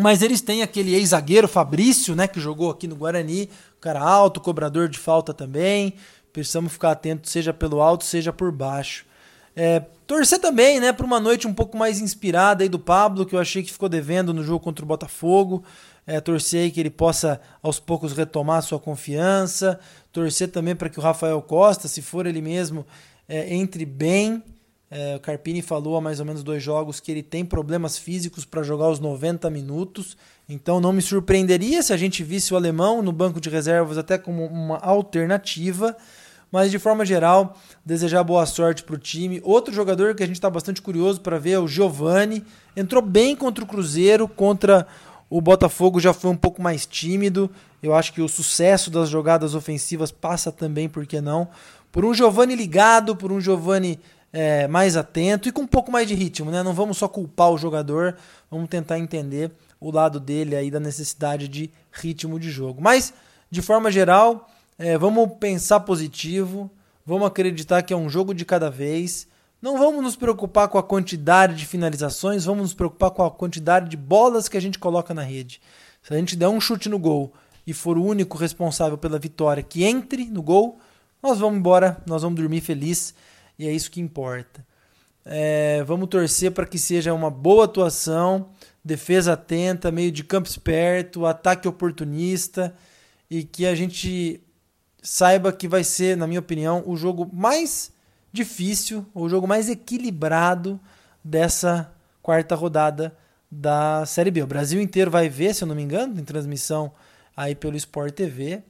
mas 0.00 0.22
eles 0.22 0.40
têm 0.40 0.62
aquele 0.62 0.94
ex-zagueiro 0.94 1.48
Fabrício, 1.48 2.14
né, 2.14 2.26
que 2.26 2.40
jogou 2.40 2.70
aqui 2.70 2.86
no 2.86 2.96
Guarani, 2.96 3.48
cara 3.80 4.00
alto, 4.00 4.40
cobrador 4.40 4.88
de 4.88 4.98
falta 4.98 5.34
também. 5.34 5.94
Precisamos 6.32 6.72
ficar 6.72 6.92
atentos, 6.92 7.30
seja 7.30 7.52
pelo 7.52 7.80
alto, 7.80 8.04
seja 8.04 8.32
por 8.32 8.52
baixo. 8.52 9.04
É, 9.56 9.80
torcer 10.06 10.38
também, 10.38 10.78
né, 10.78 10.92
para 10.92 11.04
uma 11.04 11.18
noite 11.18 11.48
um 11.48 11.52
pouco 11.54 11.76
mais 11.76 12.00
inspirada 12.00 12.62
aí 12.62 12.68
do 12.68 12.78
Pablo, 12.78 13.26
que 13.26 13.34
eu 13.34 13.40
achei 13.40 13.62
que 13.62 13.72
ficou 13.72 13.88
devendo 13.88 14.32
no 14.32 14.44
jogo 14.44 14.60
contra 14.60 14.84
o 14.84 14.88
Botafogo. 14.88 15.64
É, 16.06 16.20
torcer 16.20 16.62
aí 16.62 16.70
que 16.70 16.80
ele 16.80 16.90
possa 16.90 17.40
aos 17.62 17.78
poucos 17.78 18.12
retomar 18.12 18.62
sua 18.62 18.78
confiança. 18.78 19.78
Torcer 20.12 20.48
também 20.48 20.74
para 20.74 20.88
que 20.88 20.98
o 20.98 21.02
Rafael 21.02 21.42
Costa, 21.42 21.88
se 21.88 22.00
for 22.00 22.26
ele 22.26 22.40
mesmo, 22.40 22.86
é, 23.28 23.54
entre 23.54 23.84
bem. 23.84 24.42
É, 24.90 25.16
o 25.16 25.20
Carpini 25.20 25.60
falou 25.60 25.96
há 25.96 26.00
mais 26.00 26.18
ou 26.18 26.24
menos 26.24 26.42
dois 26.42 26.62
jogos 26.62 26.98
que 26.98 27.12
ele 27.12 27.22
tem 27.22 27.44
problemas 27.44 27.98
físicos 27.98 28.44
para 28.44 28.62
jogar 28.62 28.88
os 28.88 28.98
90 28.98 29.50
minutos. 29.50 30.16
Então 30.48 30.80
não 30.80 30.92
me 30.92 31.02
surpreenderia 31.02 31.82
se 31.82 31.92
a 31.92 31.96
gente 31.96 32.24
visse 32.24 32.54
o 32.54 32.56
alemão 32.56 33.02
no 33.02 33.12
banco 33.12 33.40
de 33.40 33.50
reservas 33.50 33.98
até 33.98 34.16
como 34.16 34.46
uma 34.46 34.78
alternativa. 34.78 35.94
Mas 36.50 36.70
de 36.70 36.78
forma 36.78 37.04
geral, 37.04 37.58
desejar 37.84 38.24
boa 38.24 38.46
sorte 38.46 38.82
para 38.82 38.94
o 38.94 38.98
time. 38.98 39.42
Outro 39.44 39.74
jogador 39.74 40.14
que 40.14 40.22
a 40.22 40.26
gente 40.26 40.36
está 40.36 40.48
bastante 40.48 40.80
curioso 40.80 41.20
para 41.20 41.38
ver 41.38 41.50
é 41.52 41.58
o 41.58 41.68
Giovani. 41.68 42.42
Entrou 42.74 43.02
bem 43.02 43.36
contra 43.36 43.62
o 43.62 43.66
Cruzeiro, 43.66 44.26
contra 44.26 44.86
o 45.28 45.42
Botafogo 45.42 46.00
já 46.00 46.14
foi 46.14 46.30
um 46.30 46.36
pouco 46.36 46.62
mais 46.62 46.86
tímido. 46.86 47.50
Eu 47.82 47.94
acho 47.94 48.14
que 48.14 48.22
o 48.22 48.28
sucesso 48.28 48.90
das 48.90 49.10
jogadas 49.10 49.54
ofensivas 49.54 50.10
passa 50.10 50.50
também, 50.50 50.88
por 50.88 51.06
que 51.06 51.20
não? 51.20 51.48
Por 51.92 52.04
um 52.04 52.14
Giovani 52.14 52.56
ligado, 52.56 53.14
por 53.14 53.30
um 53.30 53.40
Giovani 53.40 54.00
é, 54.32 54.68
mais 54.68 54.96
atento 54.96 55.48
e 55.48 55.52
com 55.52 55.62
um 55.62 55.66
pouco 55.66 55.90
mais 55.90 56.06
de 56.06 56.14
ritmo, 56.14 56.50
né? 56.50 56.62
Não 56.62 56.74
vamos 56.74 56.98
só 56.98 57.08
culpar 57.08 57.50
o 57.50 57.58
jogador, 57.58 58.16
vamos 58.50 58.68
tentar 58.68 58.98
entender 58.98 59.50
o 59.80 59.90
lado 59.90 60.20
dele 60.20 60.56
aí 60.56 60.70
da 60.70 60.80
necessidade 60.80 61.48
de 61.48 61.70
ritmo 61.90 62.38
de 62.38 62.50
jogo. 62.50 62.80
Mas, 62.80 63.12
de 63.50 63.62
forma 63.62 63.90
geral, 63.90 64.48
é, 64.78 64.98
vamos 64.98 65.30
pensar 65.38 65.80
positivo, 65.80 66.70
vamos 67.04 67.26
acreditar 67.26 67.82
que 67.82 67.92
é 67.92 67.96
um 67.96 68.08
jogo 68.08 68.34
de 68.34 68.44
cada 68.44 68.70
vez. 68.70 69.26
Não 69.60 69.78
vamos 69.78 70.02
nos 70.02 70.16
preocupar 70.16 70.68
com 70.68 70.78
a 70.78 70.82
quantidade 70.82 71.56
de 71.56 71.66
finalizações, 71.66 72.44
vamos 72.44 72.62
nos 72.62 72.74
preocupar 72.74 73.10
com 73.10 73.24
a 73.24 73.30
quantidade 73.30 73.88
de 73.88 73.96
bolas 73.96 74.48
que 74.48 74.56
a 74.56 74.60
gente 74.60 74.78
coloca 74.78 75.12
na 75.12 75.22
rede. 75.22 75.60
Se 76.02 76.14
a 76.14 76.16
gente 76.16 76.36
der 76.36 76.48
um 76.48 76.60
chute 76.60 76.88
no 76.88 76.98
gol 76.98 77.32
e 77.66 77.72
for 77.72 77.98
o 77.98 78.04
único 78.04 78.38
responsável 78.38 78.96
pela 78.96 79.18
vitória 79.18 79.62
que 79.62 79.84
entre 79.84 80.26
no 80.26 80.42
gol, 80.42 80.78
nós 81.20 81.40
vamos 81.40 81.58
embora, 81.58 82.00
nós 82.06 82.22
vamos 82.22 82.38
dormir 82.38 82.60
feliz 82.60 83.14
e 83.58 83.66
é 83.66 83.72
isso 83.72 83.90
que 83.90 84.00
importa. 84.00 84.64
É, 85.24 85.82
vamos 85.84 86.08
torcer 86.08 86.52
para 86.52 86.66
que 86.66 86.78
seja 86.78 87.12
uma 87.12 87.30
boa 87.30 87.66
atuação, 87.66 88.50
defesa 88.82 89.34
atenta, 89.34 89.90
meio 89.90 90.10
de 90.10 90.24
campo 90.24 90.48
esperto, 90.48 91.26
ataque 91.26 91.68
oportunista 91.68 92.74
e 93.30 93.44
que 93.44 93.66
a 93.66 93.74
gente 93.74 94.40
saiba 95.02 95.52
que 95.52 95.68
vai 95.68 95.84
ser, 95.84 96.16
na 96.16 96.26
minha 96.26 96.40
opinião, 96.40 96.82
o 96.86 96.96
jogo 96.96 97.28
mais 97.32 97.92
difícil, 98.32 99.04
o 99.14 99.28
jogo 99.28 99.46
mais 99.46 99.68
equilibrado 99.68 100.80
dessa 101.22 101.92
quarta 102.22 102.54
rodada 102.54 103.16
da 103.50 104.04
Série 104.06 104.30
B. 104.30 104.42
O 104.42 104.46
Brasil 104.46 104.80
inteiro 104.80 105.10
vai 105.10 105.28
ver, 105.28 105.54
se 105.54 105.64
eu 105.64 105.68
não 105.68 105.74
me 105.74 105.82
engano, 105.82 106.18
em 106.18 106.24
transmissão 106.24 106.92
aí 107.36 107.54
pelo 107.54 107.76
Sport 107.76 108.14
TV. 108.14 108.62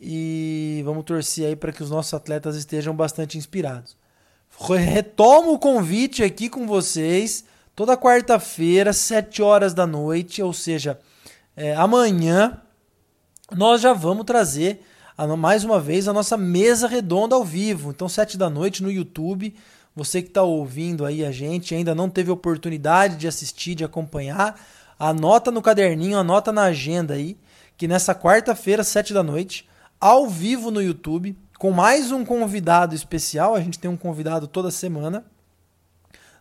E 0.00 0.82
vamos 0.84 1.04
torcer 1.04 1.46
aí 1.46 1.56
para 1.56 1.72
que 1.72 1.82
os 1.82 1.90
nossos 1.90 2.12
atletas 2.12 2.56
estejam 2.56 2.94
bastante 2.94 3.38
inspirados. 3.38 3.96
Retomo 4.58 5.52
o 5.52 5.58
convite 5.58 6.22
aqui 6.22 6.48
com 6.48 6.66
vocês 6.66 7.44
toda 7.74 7.96
quarta-feira, 7.96 8.92
7 8.92 9.42
horas 9.42 9.74
da 9.74 9.86
noite, 9.86 10.42
ou 10.42 10.52
seja, 10.52 10.98
é, 11.56 11.74
amanhã 11.74 12.60
nós 13.50 13.80
já 13.80 13.92
vamos 13.92 14.24
trazer 14.24 14.82
a, 15.16 15.26
mais 15.36 15.64
uma 15.64 15.78
vez 15.78 16.08
a 16.08 16.12
nossa 16.12 16.36
mesa 16.36 16.86
redonda 16.86 17.34
ao 17.34 17.44
vivo. 17.44 17.90
Então, 17.90 18.08
sete 18.08 18.36
da 18.36 18.48
noite 18.48 18.82
no 18.82 18.90
YouTube. 18.90 19.54
Você 19.94 20.22
que 20.22 20.28
está 20.28 20.42
ouvindo 20.42 21.04
aí 21.04 21.22
a 21.22 21.30
gente 21.30 21.74
ainda 21.74 21.94
não 21.94 22.08
teve 22.08 22.30
oportunidade 22.30 23.16
de 23.16 23.28
assistir, 23.28 23.74
de 23.74 23.84
acompanhar, 23.84 24.58
anota 24.98 25.50
no 25.50 25.60
caderninho, 25.60 26.16
anota 26.16 26.50
na 26.50 26.62
agenda 26.62 27.12
aí, 27.12 27.36
que 27.76 27.86
nessa 27.86 28.14
quarta-feira, 28.14 28.82
sete 28.82 29.12
da 29.12 29.22
noite, 29.22 29.68
ao 30.00 30.26
vivo 30.26 30.70
no 30.70 30.80
YouTube, 30.80 31.36
com 31.62 31.70
mais 31.70 32.10
um 32.10 32.24
convidado 32.24 32.92
especial. 32.92 33.54
A 33.54 33.60
gente 33.60 33.78
tem 33.78 33.88
um 33.88 33.96
convidado 33.96 34.48
toda 34.48 34.68
semana. 34.68 35.24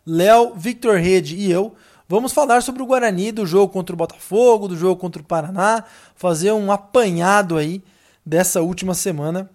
Léo, 0.03 0.55
Victor 0.55 0.97
Rede 0.97 1.36
e 1.36 1.51
eu 1.51 1.75
vamos 2.10 2.34
falar 2.34 2.63
sobre 2.63 2.81
o 2.81 2.88
Guarani, 2.88 3.31
do 3.31 3.45
jogo 3.45 3.71
contra 3.71 3.93
o 3.93 3.97
Botafogo, 3.97 4.67
do 4.67 4.75
jogo 4.75 4.99
contra 4.99 5.21
o 5.21 5.25
Paraná, 5.25 5.84
fazer 6.15 6.51
um 6.53 6.71
apanhado 6.71 7.55
aí 7.55 7.84
dessa 8.25 8.63
última 8.63 8.95
semana, 8.95 9.47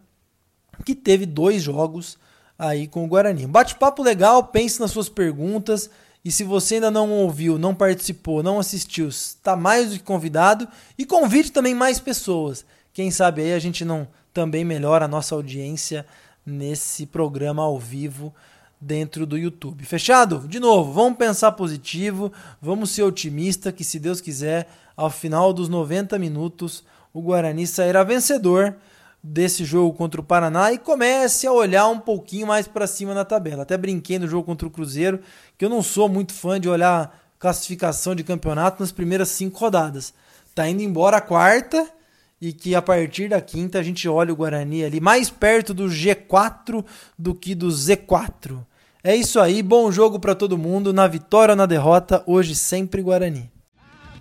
que 0.84 0.94
teve 0.94 1.26
dois 1.26 1.64
jogos 1.64 2.16
aí 2.56 2.86
com 2.86 3.04
o 3.04 3.08
Guarani. 3.08 3.44
Bate-papo 3.44 4.04
legal, 4.04 4.44
pense 4.44 4.78
nas 4.78 4.92
suas 4.92 5.08
perguntas. 5.08 5.90
E 6.24 6.30
se 6.30 6.44
você 6.44 6.76
ainda 6.76 6.92
não 6.92 7.10
ouviu, 7.10 7.58
não 7.58 7.74
participou, 7.74 8.40
não 8.40 8.60
assistiu, 8.60 9.08
está 9.08 9.56
mais 9.56 9.90
do 9.90 9.96
que 9.96 10.04
convidado. 10.04 10.68
E 10.96 11.04
convide 11.04 11.50
também 11.50 11.74
mais 11.74 11.98
pessoas. 11.98 12.64
Quem 12.92 13.10
sabe 13.10 13.42
aí 13.42 13.52
a 13.52 13.58
gente 13.58 13.84
não 13.84 14.06
também 14.36 14.66
melhora 14.66 15.06
a 15.06 15.08
nossa 15.08 15.34
audiência 15.34 16.04
nesse 16.44 17.06
programa 17.06 17.62
ao 17.62 17.78
vivo 17.78 18.34
dentro 18.78 19.24
do 19.24 19.38
YouTube. 19.38 19.82
Fechado? 19.86 20.46
De 20.46 20.60
novo, 20.60 20.92
vamos 20.92 21.16
pensar 21.16 21.52
positivo, 21.52 22.30
vamos 22.60 22.90
ser 22.90 23.02
otimista 23.02 23.72
que 23.72 23.82
se 23.82 23.98
Deus 23.98 24.20
quiser, 24.20 24.68
ao 24.94 25.08
final 25.08 25.54
dos 25.54 25.70
90 25.70 26.18
minutos 26.18 26.84
o 27.14 27.22
Guarani 27.22 27.66
sairá 27.66 28.04
vencedor 28.04 28.76
desse 29.22 29.64
jogo 29.64 29.96
contra 29.96 30.20
o 30.20 30.24
Paraná 30.24 30.70
e 30.70 30.76
comece 30.76 31.46
a 31.46 31.52
olhar 31.52 31.88
um 31.88 31.98
pouquinho 31.98 32.46
mais 32.46 32.68
para 32.68 32.86
cima 32.86 33.14
na 33.14 33.24
tabela. 33.24 33.62
Até 33.62 33.78
brinquei 33.78 34.18
no 34.18 34.28
jogo 34.28 34.44
contra 34.44 34.68
o 34.68 34.70
Cruzeiro, 34.70 35.18
que 35.56 35.64
eu 35.64 35.70
não 35.70 35.82
sou 35.82 36.10
muito 36.10 36.34
fã 36.34 36.60
de 36.60 36.68
olhar 36.68 37.18
classificação 37.38 38.14
de 38.14 38.22
campeonato 38.22 38.82
nas 38.82 38.92
primeiras 38.92 39.30
cinco 39.30 39.58
rodadas. 39.58 40.12
Tá 40.54 40.68
indo 40.68 40.82
embora 40.82 41.16
a 41.16 41.22
quarta 41.22 41.95
e 42.40 42.52
que 42.52 42.74
a 42.74 42.82
partir 42.82 43.28
da 43.28 43.40
quinta 43.40 43.78
a 43.78 43.82
gente 43.82 44.08
olha 44.08 44.32
o 44.32 44.36
Guarani 44.36 44.84
ali 44.84 45.00
mais 45.00 45.30
perto 45.30 45.72
do 45.72 45.84
G4 45.84 46.84
do 47.18 47.34
que 47.34 47.54
do 47.54 47.68
Z4. 47.68 48.58
É 49.02 49.14
isso 49.14 49.38
aí, 49.38 49.62
bom 49.62 49.90
jogo 49.90 50.18
para 50.18 50.34
todo 50.34 50.58
mundo, 50.58 50.92
na 50.92 51.06
vitória 51.06 51.52
ou 51.52 51.56
na 51.56 51.64
derrota, 51.64 52.22
hoje 52.26 52.54
sempre 52.54 53.02
Guarani. 53.02 53.50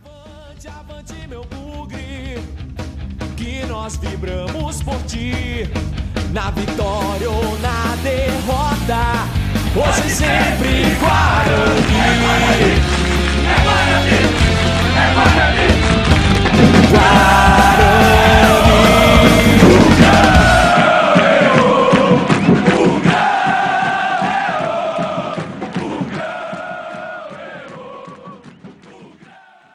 Avante, 0.05 0.67
avante 0.67 1.27
meu 1.27 1.43
bugre, 1.45 2.37
que 3.35 3.65
nós 3.65 3.97
vibramos 3.97 4.83
por 4.83 5.01
ti, 5.03 5.67
na 6.31 6.51
vitória 6.51 7.29
ou 7.29 7.59
na 7.59 7.95
derrota, 8.03 9.01
hoje 9.75 10.09
sempre 10.11 10.95
Guarani. 10.99 11.95
É 11.97 12.19
Guarani, 12.21 12.95
é 13.47 13.63
Guarani, 13.63 14.35
é 14.95 15.13
Guarani. 15.15 15.84
inside 16.95 17.79
of. 19.99 20.04